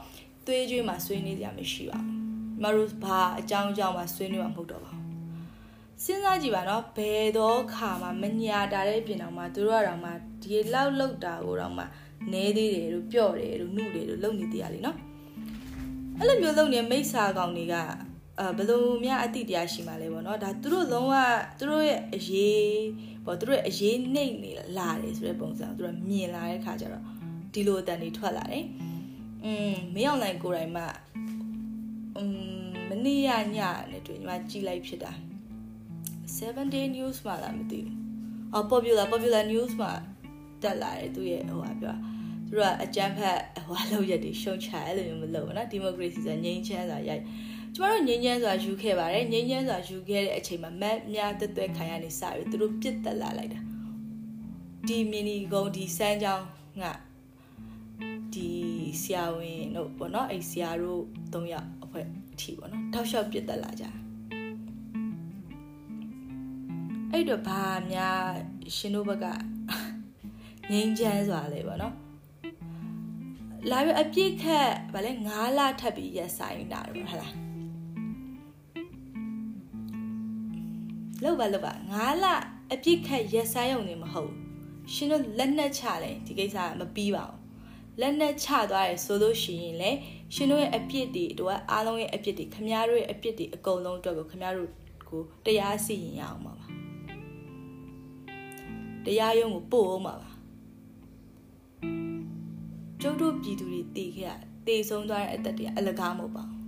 [0.45, 2.18] သွေးကြွေးမှာဆွေးနွေးကြမရှိပါဘူးညီ
[2.63, 5.05] မတို့ဘာအကြောင်းအကြောင်းမှာဆွေးနွေးမှာမဟုတ်တော့ပါဘူး
[6.03, 10.09] စဉ်းစားကြည့်ပါနော်ဘယ်တော့ခါမှမညာတာတဲ့ပြင်တော်မှာသူတို့ကတော့မှ
[10.41, 11.83] ဒီလောက်လောက်တာကိုတော့မှ
[12.31, 14.97] နဲသေးတယ်လို့ပြော့တယ်လို့နှုတ်တယ်လို့လုံနေသေးရလေနော်
[16.17, 17.75] အဲ့လိုမျိုးလုံနေမိစ္ဆာကောင်တွေက
[18.39, 21.15] အဲဘယ်လိုများအတိတရားရှိမှလဲပေါ့နော်ဒါသူတို့လုံးဝ
[21.57, 22.83] သူတို့ရဲ့အရေး
[23.25, 27.03] ပေါ့သူတို့ရဲ့အရေးနှိမ့်နေလာတယ်ဆိုတဲ့ပုံစံသူတို့မြင်လာတဲ့ခါကျတော့
[27.53, 28.65] ဒီလိုအတန်တွေထွက်လာတယ်
[29.45, 30.83] อืมမင်းအောင်နိုင်ကိုယ်တိုင်မှ
[32.17, 32.23] อื
[32.65, 33.59] มမနေ့ရည
[33.91, 35.11] နဲ့တွေ့ညီမကြည်လိုက်ဖြစ်တာ
[36.35, 37.95] 7 day news မှာလားမသိဘူး
[38.53, 39.91] အော် popular popular news မှာ
[40.63, 41.95] တက်လာတယ်သူရဲ့ဟိုဟာပြော
[42.47, 47.23] သူတို့ကအကြမ်းဖက်ဟိုဟာလောက်ရက်တွေရှုံချအဲ့လိုမျိုးမလုပ်ဘူးနော်ဒီမိုကရေစီဆိုငြိမ်းချမ်းစွာရိုက်
[47.73, 53.59] ကျမတို့ငြိမ်းချမ်းစွာယူခဲ့ပါတယ်ငြိမ်းချမ်းစွာယူခဲ့တဲ့အချိန်မှာမတ်များတက်တက်ခံရနေစပြီသူတို့ပြစ်တက်လာလိုက်တာ
[54.87, 56.45] ဒီမီနီကုန်းဒီစမ်းချောင်း
[56.83, 56.85] က
[58.33, 58.49] ဒီ
[59.01, 61.01] ဆရာဝန်တို့ပေါ့နော်အဲ့ဆရာတို့
[61.33, 63.85] ၃ယောက်အဖွဲ့အထိပေါ့နော်တောက်လျှောက်ပြစ်တက်လာကြ
[67.11, 68.21] အဲ့တော့ဘာများ
[68.75, 69.25] ရှင်တို့ဘက်က
[70.71, 71.95] ငြိမ်းချမ်းစွာလဲပေါ့နော်
[73.69, 77.33] လာပြီးအပြစ်ခတ်ဗာလဲ9လထပ်ပြီးရက်ဆိုင်တာတော့ဟုတ်လား
[81.23, 82.25] လောက်ပါလောက်ပါ9လ
[82.73, 84.31] အပြစ်ခတ်ရက်ဆိုင်ရုံနေမဟုတ်
[84.93, 87.38] ရှင်တို့လက်နက်ချလဲဒီကိစ္စကမပြီးပါဘူး
[87.99, 89.91] လက်နက်ချသွားရဆိုလို့ရှိရင်လေ
[90.33, 94.69] ရှင်တို့ရဲ့အပြစ်တွေတော့အားလုံးရဲ့အပြစ်တွေခမားတို့ရဲ့အပြစ်တွေအကုန်လုံးအတွက်ကိုခမားတို့
[95.09, 96.65] ကိုတရားစီရင်ရအောင်ပါပါ
[99.05, 100.31] တရားရုံးကိုပို့အောင်ပါပါ
[103.01, 104.31] ကျုပ်တို့ပြည်သူတွေတည်ခဲ့ရ
[104.67, 106.59] တည်ဆုံးသွားတဲ့အသက်တွေအလကားမဟုတ်ပါဘူး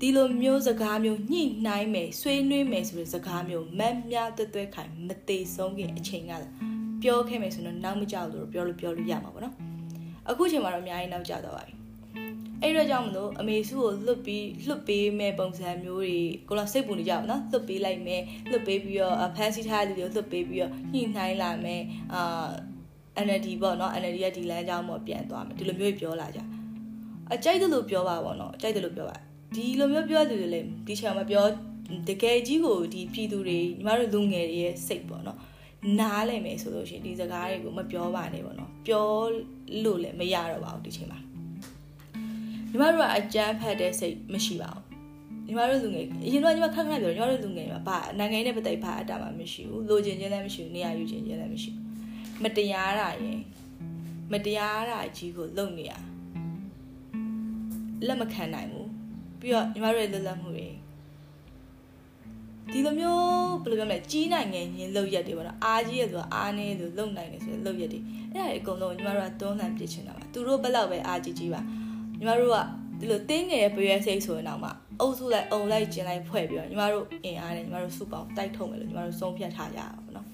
[0.00, 9.54] ဒီလိုမျိုးစကားမျိုးညှိနှိုင်းမယ်ဆွေးနွေးမယ်ဆိုတဲ့စကားမျိုးမတ်မြတွဲတွဲခိုင်မတည်ဆုံးခင်အချိန်ကလည်း ပြောခဲ့မယ်ဆိုတော့နောက်မကြောက်လို့ပြောလို့ပြောလို့ရမှာပေါ့နော်
[10.30, 11.74] အခုချိန်မှာတော့အများကြီးနောက်ကျသွားပါပြီ
[12.62, 16.16] အဲ့တော့ကြောင့်မလို့အမေစုကိုလွတ်ပြီးလွတ်ပေးမဲ့ပုံစံမျိုးတွေ
[16.48, 21.82] ကိုတော့စိတ်ပူနေကြပါနော်လွတ်ပေးလိုက်မယ်လွတ်ပေးပြီးတော့ဖန်စီထားတဲ့လူတွေလွတ်ပေးပြီးတော့ညှိနှိုင်းလာမယ်
[22.14, 22.48] အာ
[23.26, 26.40] NLD ပေါ့နော် NLD ရဲ့ဒီလမ်းကြောင်းပေါ်ပြန်သွားမယ်ဒီလိုမျိုးပြောလာကြ
[27.34, 29.16] အကြိုက်တယ်လို့ပြောပါပေါ့နော်အကြိုက်တယ်လို့ပြောပါ
[29.54, 31.44] ဒီလိုမျိုးပြောသူတွေလည်းဒီချောင်မပြော
[32.08, 35.38] တကယ်ကြီးကိုဒီပြည်သူတွေညီမတို့လူငယ်တွေရဲ့စိတ်ပေါ့နော်
[36.00, 39.08] နားလည်မယ်ဆိုလို့ရှိရင်ဒီစကားတွေကိုမပြောပါနဲ့ပေါ့နော်ပြော
[39.84, 41.18] လို့လည်းမရတော့ပါဘူးဒီချိန်မှာ
[42.70, 44.84] ညီမတို့ကအကြမ်းဖက်တဲ့စိတ်မရှိပါဘူး
[45.46, 53.40] ညီမတို့လူငယ်အရင်တော့ညီမခက်ခက်ပြောညီမတို့လူငယ်မှာဘာနိုင်ငံရေးနဲ့ပတ်သက်ဘာအတားမှမရှိဘူးလိုချင်ခြင်းလည်းမရှိဘူးနေရာယူခြင်းခြင်းလည်းမရှိဘူးမတရားတာရင်
[54.32, 55.92] မတရားတာကြီးကိုလုပ်နေရ
[58.06, 58.88] လက်မခံနိုင်ဘူး
[59.40, 60.68] ပြီးတော့ညီမတို့ရဲ့လွတ်လပ်မှုတွေ
[62.72, 63.22] ဒီလိုမျိုး
[63.62, 68.00] ဘယ်လိုပြောမလဲကြီးနိုင်ငံချင်းလောက်ရက်တွေပေါ့နော်အားကြီးရဆိုအားနေဆိုလုံနိုင်တယ်ဆိုရင်လောက်ရက်တွေ
[68.32, 71.60] အဲ့ဒါတွေအကုန်လုံးညီမတို့ကတွန်းလှန်ပြစ်ချင်တာပါသူတို့ဘယ်လောက်ပဲအားကြီးကြီးပါ
[72.18, 72.56] ညီမတို့က
[73.00, 80.26] ဒီလိုတင်းငယ်ရဲ့ပရွေးစိတ်ဆိုရင်တော့မှအုပ်စုလိုက်အုံလိုက်ကျင်လိုက်ဖွဲ့ပြီးတော့ညီမတို့အင်အားနဲ့ညီမတို့စုပေါင်းတိုက်ထုတ်မယ်လို့ညီမတို့ဆုံးဖြတ်ထားကြတာပေါ့နော်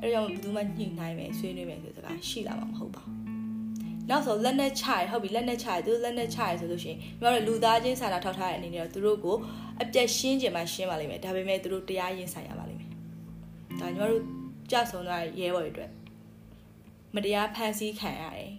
[0.00, 3.23] အဲ့ဒါကြောင့်ဘယ်သူမှညှိနှိုင်းမယ်ဆွေးနွေးမယ်ဆိုစကားရှိလာမှာမဟုတ်ပါဘူး
[4.10, 9.36] နောက်ဆိုလက်နဲ့ချရဟုတ်ပြီလက်နဲ့ချရသူလက်နဲ့ချရဆိုလို့ရှိရင်ညီမတို့လူသားချင်းစာနာထောက်ထားတဲ့အနေနဲ့တော့သူတို့ကို
[9.82, 12.90] အပြက်ရှင်းကြမှာရှင်းပါလိမ့်မယ်ဒါပေမဲ့သူတို့တရားရင်ဆိုင်ရပါလိမ့်မယ်
[13.80, 14.22] ဒါညီမတို့
[14.70, 15.90] ကြဆုံးသွားရဲဘော်တွေအတွက်
[17.14, 18.50] မတရားဖန်ဆီးခံရတယ်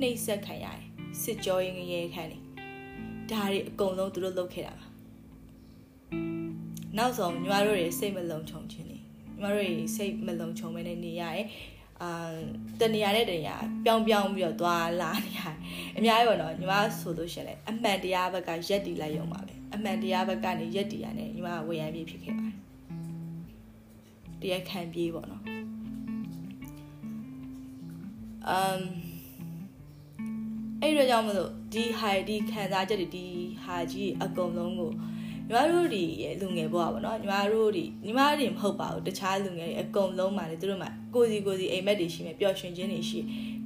[0.00, 0.84] နှိပ်စက်ခံရတယ်
[1.22, 2.42] စစ်ကြောရင်ရဲခံတယ်
[3.30, 4.86] ဒါတွေအကုန်လုံးသူတို့လုပ်ခဲ့တာပါ
[6.98, 9.02] နောက်ဆုံးညီမတို့တွေစိတ်မလုံခြုံခြင်းနေညီ
[9.42, 11.46] မတို့တွေစိတ်မလုံခြုံမဲနေနေရတယ်
[12.02, 12.32] အာ
[12.80, 15.56] တနေရာနဲ့တနေရာပြောင်းပြောင်းပြီးတော့သွားလာနေရတယ်
[15.96, 22.56] အများကြီးပေါ့နော်ညီမဆိုလို့ရှင်လေအမှန်တရားဘက်ကရက်တီလိုက်ရုံပါပဲအမှန်တရားဘက်ကနေရက်တီရနဲ့ညီမဝေယံပြေဖြစ်ခဲ့ပါတယ်
[24.40, 25.42] တရားခံပြေးပေါ့နော်
[28.48, 28.80] အမ်
[30.80, 33.26] အဲ့တော့ကြောင့်မလို့ဒီဟာဒီခံစားချက်တွေဒီ
[33.64, 34.90] ဟာကြီးအကုန်လုံးကို
[35.50, 43.20] ညီမတို့ဒီရဲ့လူငယ်ဘဝပေါ့နော်ညီမတို့ဒီညီမတို့မဟုတ်ပါဘူးတခြားလူငယ်တွေအကုန်လုံးမှာလေသူတို့မှာကိုစီကိုစီအိမ်မက်တွေရှိမယ်ပျော်ရွှင်ခြင်းတွေရှိ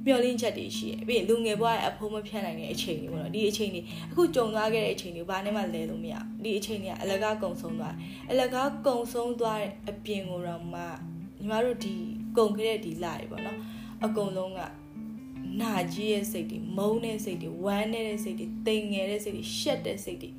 [0.05, 7.95] မျောလင်းချက်တွေရှိတယ်ပြီးရင်လူငယ်ဘဝရဲ့အဖိုးမဖြတ်နိုင်တဲ့အချိန်တွေပေါ့နော်ဒီအချိန်တွေအခုကြုံသွားခဲ့တဲ့အချိန်တွေဘာနဲ့မှလဲလို့မရဒီအချိန်တွေကအလကားကုံဆုံးသွား
[8.31, 10.81] အလကားကုံဆုံးသွားတဲ့အပြင်ကိုတော့မှ
[11.39, 11.93] ညီမတို့ဒီ
[12.37, 13.57] ကုံခဲ့တဲ့ဒီလာတွေပေါ့နော်
[14.05, 14.59] အကုန်လုံးက
[15.61, 20.29] နာကြီးရဲ့စိတ်တွေမုန်းတဲ့စိတ်တွေဝမ်းနေတဲ့စိတ်တွေတိမ်ငယ်တဲ့စိတ်တွေရှက်တဲ့စိတ်တွေ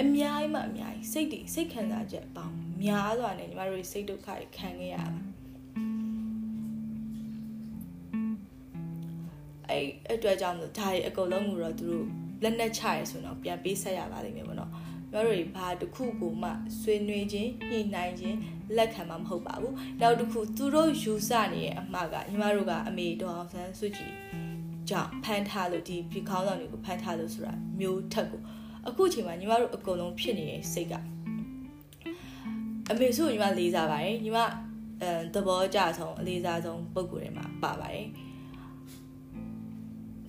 [0.00, 5.08] အများကြီးမှအများကြီးစိတ်တွေစိတ်ခံစားချက်ပေါင်းများစွာနဲ့ညီမတို့စိတ်ဒုက္ခတွေခံခဲ့ရတာ
[9.68, 12.06] အဲ့အတွက်ကြောင့်မို့ဒါတွေအကုန်လုံးကိုတော့သူတို့
[12.42, 14.78] လက်နဲ့ချရဲဆိုတော့ပြန်ပေးဆက်ရပါလိမ့်မယ်ပေါ့နော်ညီ
[15.12, 16.50] မတို့တွေဘာတစ်ခုကိုမှ
[16.80, 18.36] ဆွေးနွေးခြင်းညှိနှိုင်းခြင်း
[18.76, 24.12] လက်ခံမှာမဟုတ်ပါဘူးနောက်တစ်ခုသူတို့ယူဆနေတဲ့အမှားကညီမတို့ကအမေတော်အောင်ဆန်းစုကြည်
[24.88, 28.42] ကြောင့်ဖန်ထားလို့ဒီဒီခေါင်းဆောင်တွေကိုဖန်ထားလို့ဆိုတာမျိုးထက်ကို
[28.87, 30.93] အခုချိန်မှာညီမတို့အကုန်လုံးဖြစ်နေတဲ့စိတ်က
[32.91, 34.39] အမေစုညီမလေးစားပါတယ်ညီမ
[35.01, 38.07] အဲသဘောကြဆုံးအလေးစားဆုံးပုံကိုယ်တွေမှာပါပါတယ်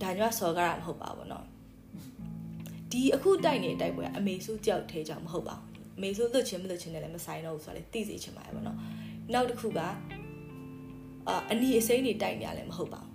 [0.01, 1.45] ဒါညီမစော်ကားတာမဟုတ်ပါဘူးเนาะ
[2.91, 8.77] ဒီအခုတိုက်နေတိုက်ပွဲအမေစုကြောက်သေးကြောင်မဟုတ်ပါဘူးအမေစုလွတ်ချင်းမလွတ်ချင်းနဲ့လည်းမဆိုင်တော့ဘူးဆိုတာလေသိစေချင်ပါတယ်ဗောနော်
[9.33, 9.87] နောက်တစ်ခုကအာ
[11.51, 13.09] အနီအစိမ့်တွေတိုက်နေရလည်းမဟုတ်ပါဘူး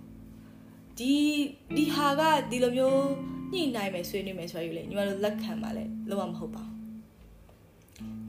[0.99, 1.13] ဒီ
[1.75, 2.99] ဒီဟာကဒီလိုမျိုး
[3.52, 6.76] ညှိနိုင်မယ်ဆွေးနွေးမယ်ဆိုရည်လေညီမတို့လက်ခံပါလေလုံးဝမဟုတ်ပါဘူး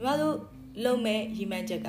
[0.00, 0.36] ီမတို့
[0.84, 1.88] လုံမဲ့ရီမန်းချက်က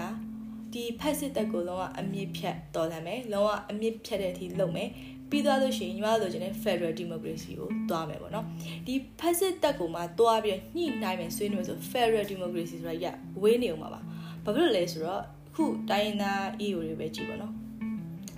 [0.73, 4.89] ဒီဖက်စစ်တက်ကိုလုံးဝအမြင့်ဖြတ်တော်လှန်မယ်လုံးဝအမြင့်ဖြတ်တဲ့အထိလုံမယ်
[5.29, 8.45] ပြီးသွားလို့ရှိရင်ညီမတို့လိုချင်တဲ့ Federal Democracy ကိုသွားမယ်ပေါ့နော်
[8.85, 13.05] ဒီဖက်စစ်တက်ကိုမှသွားပြီးညှိနှိုင်းမယ်ဆွေးနွေးဆို Federal Democracy ဆိုတာရ
[13.41, 13.99] ဝေးနေအောင်ပါပါ
[14.43, 15.23] ဘာဖြစ်လို့လဲဆိုတော့
[15.55, 17.53] ခုတိုင်းရင်းသား EU တွေပဲကြည့်ပါနော်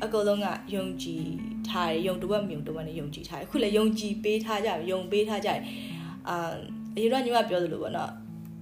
[0.04, 1.26] အကုန်လုံးကယုံကြည်
[1.68, 5.60] ထားတယ်ယုံတဝက်မြုံတဝက်နဲ့ယုံကြည်ထားတယ်အခုလည်းယုံကြည်ပေးထားကြပြီယုံပေးထားကြတယ်
[6.30, 6.54] အာ
[6.96, 8.12] အရင်တော့ညီမပြောသလိုပေါ့နော်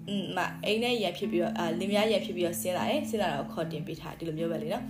[0.07, 4.83] อืมမအိမ်နဲ့ရံဖြစ်ပြီးတော့အာလင်းများရံဖြစ်ပြီးတော့ဆင်းလာတယ်ဆင်းလာတော့ခေါ်တင်ပေးထားဒီလိုမျိုးပဲလေနော်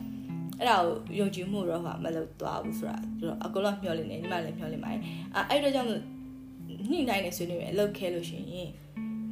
[0.60, 5.01] အဲ့ဒါကိုယုံကြည်မှုတော့ဟာမလုပ်သွားဘူးဆိုတာဆိုတော့အကုန်လုံးမျှော်လင့်နေညီမလည်းမျှော်လင့်ပါတယ်
[5.36, 5.89] အဲ့အဲ့တော့ကြောင့်
[6.91, 8.69] ညှိနှိုင်းနေဆွေးနွေးမယ်အလုပ်ခဲလို့ရှိရင်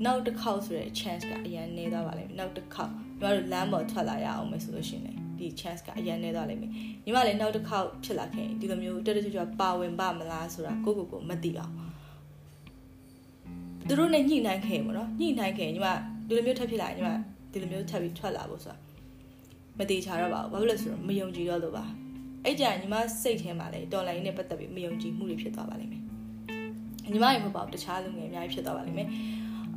[0.05, 6.71] နောက်တစ်ခေါက်ဆိုတဲ့ chance ကအရင်နေသွားပါလိမ့်မယ်နောက်တစ်ခေါက်ညီမတို့လမ်းပေါ်ထွက်လာရအောင်မယ်ဆိုလို့ရှိရင် ဒီ chance ကအရင်နေသွားလိမ့်မယ်
[7.05, 11.73] ညီမလည်းနောက်တစ်ခေါက်ဖြစ်လာခဲ့ဒီလိုမျိုးတက်တက်ကြွကြွပါဝင်ပါမလားဆိုတာကိုကိုကိုမသိအောင်
[13.87, 15.87] သူတို့နဲ့ညှိနှိုင်းခဲ့ပေါ့နော်ညှိနှိုင်းခဲ့ညီမ
[16.27, 17.09] ဒီလိုမျိုးထပ်ဖြစ်လာညီမ
[17.51, 18.77] ဒီလိုမျိုးထပ်ပြီးထွက်လာဖို့ဆိုတာ
[19.77, 21.85] မသေးချာတော့ပါဘူးဘာဖြစ်လို့လဲဆိုတော့မယုံကြည်တော့လို့ပါ
[22.45, 26.01] အဲ့ကြညီမစိတ်ထဲမှာလည်းတော်လိုင်းနဲ့ပတ်သက်ပြီးမယုံကြည်မှုတွေဖြစ်သွားပါလိမ့်မယ်
[27.11, 29.07] ညီမရေမပေါ့တခြားလူငယ်အများကြီးဖြစ်သွားပါလိမ့်မယ်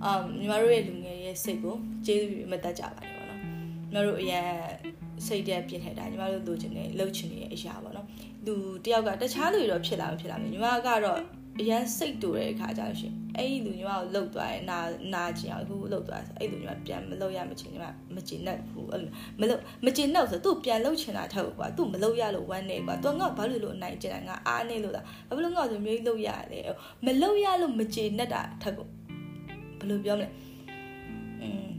[0.05, 3.24] အမ်ညီမတို့ရဲ့လူငယ်ရဲ့စိတ်ကိုကျေးဇူးပြုမတတ်ကြပါနဲ့ပေါ့နော်ညီ
[3.95, 4.49] မတို့အရင်
[5.27, 8.07] စိတ်တက်ပြင်းထန်တာညီမတို့လိုချင်တယ်လှုပ်ချင်နေတဲ့အရာပေါ့နော်
[8.47, 8.55] လူ
[8.85, 11.21] တယောက်ကတခြားလူတွေတော့ဖြစ်လာမဖြစ်လာမယ်ညီမကတော့
[11.61, 14.79] အရန်စိတ်တူတဲ့အခါကျလို့ရှိရင်အဲ့ဒီလူညီမကိုလှုပ်သွားတယ်နာ
[15.15, 26.65] နာချင်အောင်အခုလှုပ်သွားတယ်အဲ့ဒီလူညီမပြန်မလှုပ်ရမချင်ညီမမချင်တတ်ဘူးအဲ့လိုမလှုပ်မချင်တော့ဆိုသူ့ပြန်လှုပ်ချင်တာထက်ကွာသူ့မလှုပ်ရလို့ဝမ်းနေကွာသူငါဘာလို့လို့အနိုင်ကျင်တာငါအားနေလို့လားဘာလို့ငါဆိုမျိုးကြီးလှုပ်ရတယ်
[27.07, 28.87] မလှုပ်ရလို့မချင်တတ်တာထက်ကို
[29.79, 30.29] ဘယ်လိုပြောမလဲ
[31.43, 31.74] อืม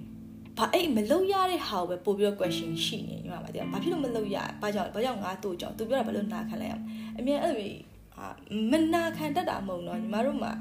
[0.58, 6.76] ဘာအဲ့မလုံရတဲ့ဟာကိုပဲပို့ပြီးတော့ question ရှိနေညီမပါတဲ့ဘာဖြစ်လို့မလုံရဘာကြောင့်ဘာကြောင့်ငါတို့ကြောင့်သူပြောတာဘာလို့နာခံလိုက်ရ
[7.18, 7.74] အမြင်အဲ့လို
[8.18, 8.28] အာ
[8.72, 10.52] မနာခံတတ်တာမဟုတ်တော့ညီမတို့မှာ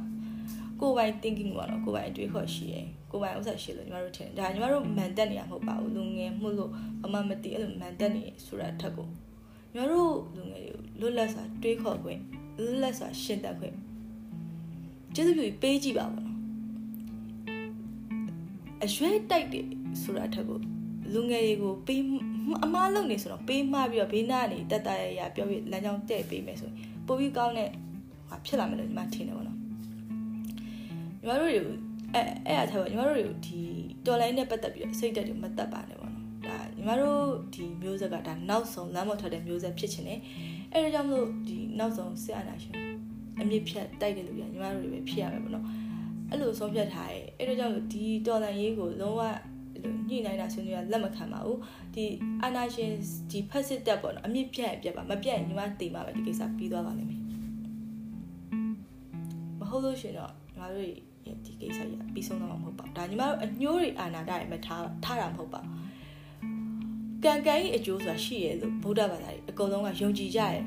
[0.81, 6.71] ကိုယ်ပိုင် thinking ပေါ့နော်ကိုယ်ပိုင်အတွေးခေါ်ရှိရယ်ကိုယ်ပိုင်ဥစ္စာရှိလို့ညီမတို့ထင်ဒါညီမတို့မန်တက်နေရမဟုတ်ပါဘူးလူငယ်မှုလို့
[7.05, 9.09] အမမသိအဲ့လိုမန်တက်နေဆိုတာထက်ကို
[9.75, 12.21] ညီမတို့လူငယ်တွေကိုလွတ်လပ်စွာတွေးခေါ်ခွင့်
[12.63, 13.75] လွတ်လပ်စွာရှင်းတတ်ခွင့်
[15.15, 16.34] ကျေးဇူးပြုပေးကြည့်ပါဘောနော်
[18.85, 19.67] အရွယ်တိုက်တယ်
[20.03, 20.59] ဆိုတာထက်ကို
[21.15, 22.03] လူငယ်တွေကိုပေး
[22.65, 27.71] အမားလုပ်နေဆိုတော့ပေးမှပြီးတော့ဘေးနားနေတက်တက်ရရပြောပြီးလမ်းကြောင်းတဲ့ပေးမယ်ဆိုရင်ပိုပြီးကောင်းတဲ့
[28.29, 31.61] ဟာဖြစ်လာမယ်လို့ညီမထင်တယ်ပေါ့နော်ညီမတို့တွေ
[32.15, 33.61] အဲအဲ့အထားပါညီမတို့တွေဒီ
[34.07, 37.21] တော်လိုင်းနဲ့ပတ်သက်ပြီးတော့စိတ်တက်တွေမတက်ပါနဲ့ပေါ့နော်ဒါညီမတို့
[37.55, 40.21] ဒီမျိုးဆက်ကဒါနောက်ဆုံးလမ်းပေါ်ထွက်တဲ့မျိုးဆက်ဖြစ်ချင်တယ်
[40.73, 42.75] အဲ့ဒါကြောင့်မလို့ဒီနောက်ဆုံးစစ်အာဏာရှင်
[43.41, 45.67] အမြင့်ဖြတ်တိုက်တဲ့လူတွေညီမတို့တွေပဲဖြစ်ရမယ်ပေါ့နော်
[46.35, 49.23] အဲ့လိုဆုံးဖြတ်ထားရဲအဲ့ဒါကြောင့်ဒီတော်လန်ရေးကိုလုံးဝ
[50.09, 51.59] ညှိနှိုင်းတာဆွေးနွေးရလက်မခံပါဘူး
[51.95, 52.05] ဒီ
[52.43, 52.91] အာနာရှင်
[53.31, 57.21] ဒီဖက်စစ်တက်ပေါ့နော်အမြင့်ပြတ်ပြတ်ပါမပြတ်ညီမတေးမှာပဲဒီကိစ္စပြီးသွားပါလိမ့်မယ်
[59.61, 60.87] မဟုတ်လို့ရှင်တော့ညီမတို့
[61.45, 65.61] ဒီကိစ္စကြီးပြီးဆုံးတော့မှာမဟုတ်ပါဘူးဒါညီမတို့အညိုးတွေအာနာတာတွေမထားထားတာမဟုတ်ပါ
[67.25, 70.63] ကံကံကြီးအကျိုးဆိုတာရှိရဲ့လို့ဗုဒ္ဓဘာသာကြီးအကုန်လုံးကယုံကြည်ကြရဲ့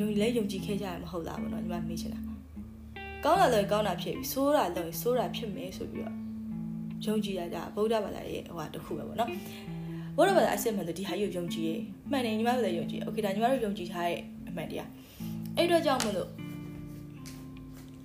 [0.00, 2.27] ယုံလဲယုံကြည်ခဲ့ကြရမဟုတ်လားဘောနော်ညီမမေးချင်တာ
[3.25, 6.15] ကောင်းတာလည်းကောင်းတာဖြစ်ပြီဆိုးတာလည်းဆိုးတာဖြစ်မယ်ဆိုပြီးတော့
[7.05, 9.31] ယုံကြည်ရကြဗုဒ္ဓဘာသာရဲ့ဟိုဟာတစ်ခုပဲပေါ့နော်က
[10.17, 11.71] ဘုရားဘာသာအစစ်မှန်ဆိုဒီဟာကြီးကိုယုံကြည်ရ
[12.11, 14.19] မှန်တယ်ညီမတို့လည်းယုံကြည်โอเคဒါညီမတို့ယုံကြည်ထားတဲ့
[14.49, 14.89] အမှန်တရား
[15.55, 16.29] အဲ့အတွက်ကြောင့်မလို့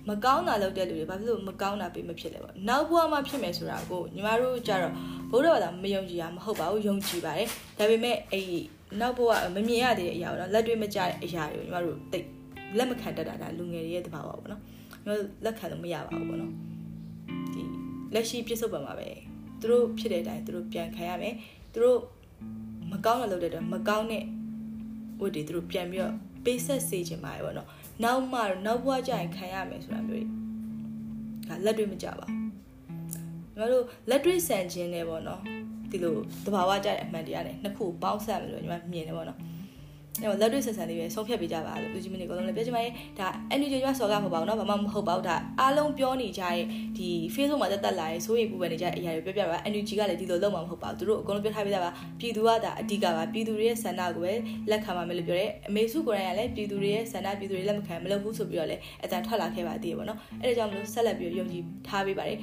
[0.09, 4.93] မကောင်းတာလုပ်တဲ့လူတွေဘာဖြစ်လို့မကောင်းတာပေးမဖြစ်လဲပေါ့နောက်ဘဝမှာဖြစ်မယ်ဆိုတာကိုညီမတို့ကြတော့
[5.31, 7.47] ဘုရားဘာသာမယုံကြည်ရမဟုတ်ပါဘူးယုံကြည်ပါတယ်
[7.77, 8.45] ဒါပေမဲ့အဲ့
[8.99, 12.25] နောက်ဘဝမမြင်ရတဲ့အရာတော့လက်တွေ့မကျတဲ့အရာတွေကိုညီမတို့တိတ်
[12.77, 14.61] လက်မခံတတ်တာဒါလူငယ်တွေရဲ့တဘာဝပေါ့နော်
[15.04, 16.52] ညီမတို့လက်ခံလို့မရပါဘူးပေါ့နော်
[17.54, 17.62] ဒီ
[18.14, 19.08] လက်ရှိပြစ္ဆုတ်ပံမှာပဲ
[19.60, 21.34] သူတို့ဖြစ်တဲ့အတိုင်းသူတို့ပြန်ခံရမယ်
[21.72, 21.98] သူတို့
[22.92, 24.24] မကောင်းတဲ့လုပ်တဲ့အတွက်မကောင်းတဲ့
[25.20, 27.68] ဝတ်တွေသူတို့ပြန်ပြီးတော့ပေးဆက်စေချင်ပါတယ်ပေါ့နော်
[28.02, 30.22] နောက်မှနောက်ဘဝကျရင်ခံရမယ်ဆိုတာမျိုးတွေ
[31.48, 32.38] ဒါလက်တွေ့မကြပါဘူး
[33.56, 35.40] ညီမတို့လက်တွေ့ဆန်ခြင်းနဲ့ပေါ့နော်
[35.90, 36.14] ဒီလို
[36.46, 39.38] တဘာဝကြတဲ့အမှန်တရားနဲ့နှစ်ခုပေါင်းစပ်မယ်လို့ညီမမြင်တယ်ပေါ့နော်
[40.21, 43.27] အဲ့တော့လက်တွေ့ဆက်ဆံလေးပဲဆုံးဖြတ်ပေးကြပါလို့လူကြီးမင်းတွေအကုန်လုံးလည်းပြောချင်ပါတယ်ဒါ
[43.59, 46.65] NUG ကျွတ်စော်ကမဟုတ်ပါဘူးเนาะဘာမှမဟုတ်ပါဘူးဒါအားလုံးပြောနေကြရဲ့
[46.97, 51.89] ဒီ Facebook မှာတက်တက်လာရဲ့စိုးရိမ်ပူပန်နေကြတဲ့အရာတွေပြောပြပါ NUG ကလည်းဒီလိုလုပ်မှာမဟုတ်ပါဘူးသူတို့အကုန်လုံးပြောထားပေးတာပါ
[52.19, 54.33] ပြည်သူကဒါအဓိကပါပြည်သူတွေရဲ့ဆန္ဒကိုပဲ
[54.69, 62.37] လက်ခံပါမယ်လို့ပြောတယ်အမေစုကိုယ်တိုင်ကလည်းပြည်သူတွေရဲ့ဆန္ဒပြည်သူတွေလက်မခံမလုပ်ဘူးဆိုပြီးတော့လည်းအတန်ထွက်လာခဲ့ပါသေးတယ်ပေါ့နော်အဲ့ဒါကြောင့်မလို့ဆက်လက်ပြီးယုံကြည်ထားပေးပါတယ်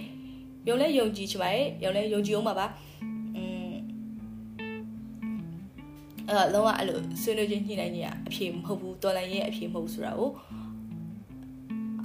[0.68, 2.66] ယုံလဲယုံကြည်ချင်ပါတယ်ယုံလဲယုံကြည်အောင်ပါပါ
[6.31, 10.31] အဲ့တော့လုံးဝအဲ့လိုဆွေးနွေးချင်းညှိနှိုင်းခြင်းအဖြေမဟုတ်ဘူးတော်လန်ရဲ့အဖြေမဟုတ်ဆိုတာကို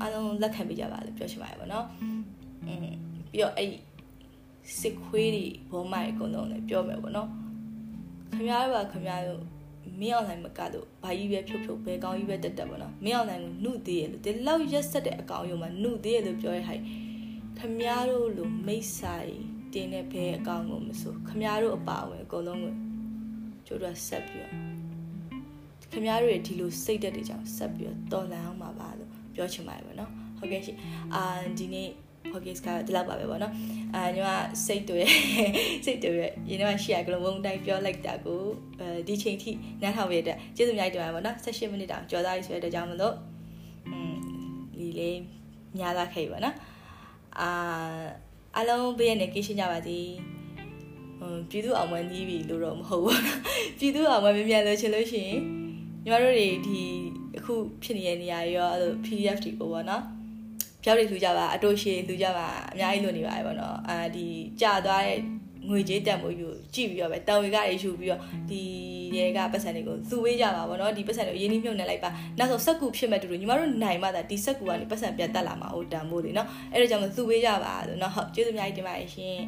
[0.01, 1.87] အားလုံးလက်ခံပေးကြပါလို့ပြောချင်ပါတယ်ဗောနော်
[2.66, 2.87] อืม
[3.31, 3.70] ပြီးတော့အဲ့
[4.81, 7.29] စစ်ခွေးတွေဘောမိုက်အကုန်လုံးလည်းပြောမယ်ဗောနော်
[8.35, 9.43] ခင်ဗျားတို့ကခင်ဗျားတို့
[10.01, 16.83] မင်းအွန်လိုင်းမကလို့ဘာကြီးပဲဖြုတ်ဖြုတ်ပဲကောင်းကြီးပဲတက်တက်ဗောနော်မင်းအွန်လိုင်းကိုနှုတ်သေးရလို့ဒီလောက်ရက်ဆက်တဲ့အကောင်ရုံမှာနှုတ်သေးရလို့ပြောရဟိုင်
[17.59, 19.33] ခင်ဗျားတို့လိုမိတ်ဆိုင်
[19.72, 22.74] တင်းတဲ့ဘဲအကောင်ကိုမဆိုခင်ဗျားတို့အပါဝင်အကုန်လုံးကို
[23.66, 24.52] ကျိုးတော့ဆက်ပြီးတော့
[25.92, 30.76] ခင်ဗျားတို့ရဲ့ဒီလိုစိတ်သက်တွေကြောင့်ဆက်ပြီးတော့တော်လန်အောင်ပါပါလို့ပြောချင်ပါတယ်ဗောနော်ဟုတ်ကဲ့ရှင်
[31.14, 31.22] အာ
[31.58, 31.88] ဒီနေ့
[32.32, 33.52] podcast ကဒီလောက်ပါပဲဗောနော်
[33.94, 34.28] အာညီမ
[34.66, 35.00] စိတ်တွေ
[35.84, 38.42] စိတ်တွေရင်းနှီးရှိရကလုံးဝုန်းတိုင်းပြောလိုက်တာကို
[38.80, 39.50] အဲဒီချိန်ထိ
[39.82, 43.14] နားထောင်ရတဲ့ကျေးဇူးများတင်ပါတယ်ဗောနော်18မိနစ်တောင်ကြော်သားရဆိုတဲ့ကြောင့်မလို့
[43.88, 44.14] อืม
[44.76, 45.18] ဒီလေး
[45.78, 46.56] ညားလာခဲ့ပါနော်
[47.40, 47.48] အာ
[48.58, 50.06] အလုံးဘေးရနေကိရှင်းကြပါသည်
[51.50, 53.20] ပြည်သူအောင်မနီးပြီလို့တော့မဟုတ်ဘူး
[53.78, 55.40] ပြည်သူအောင်မမြန်မြန်လို့ချင်လို့ရှိရင်
[56.04, 56.80] ညီမတို့တွေဒီ
[57.38, 60.02] အခုဖြစ်နေတဲ့နေရာရောအဲ့လို PDF တွေကိုပေါ့နော်
[60.82, 64.26] ပြောက်တွေလူကြပါအတိုးရှည်လူကြပါအများကြီးလွတ်နေပါတယ်ပေါ့နော်အာဒီ
[64.60, 65.20] ကြာသွားတဲ့
[65.68, 68.62] ငွေကြေးတန်ဖိုးယူကြည့်ပြီးတော့ပဲတောင်ဝေကတွေယူပြီးတော့ဒီ
[69.16, 79.40] ရဲကပတ်စံတွေကိုသူ့ဝေးကြပါဗောနော်ဒီပတ်စံတွေကိုရင်းနှီးမြှုပ်နှံလိုက်ပါနောက်ဆုံးစက်ကူဖြစ်မဲ့တူတူညီမတို့နိုင်မှသာဒီစက်ကူကနေပတ်စံပြန်တက်လာမှာဟိုတန်ဖိုးတွေနော်အဲ့ဒါကြောင့်မသူ့ဝေးကြပါဆိုနော်ဟုတ်ကျေးဇူးအများကြီးတင်ပါတယ်ရှင်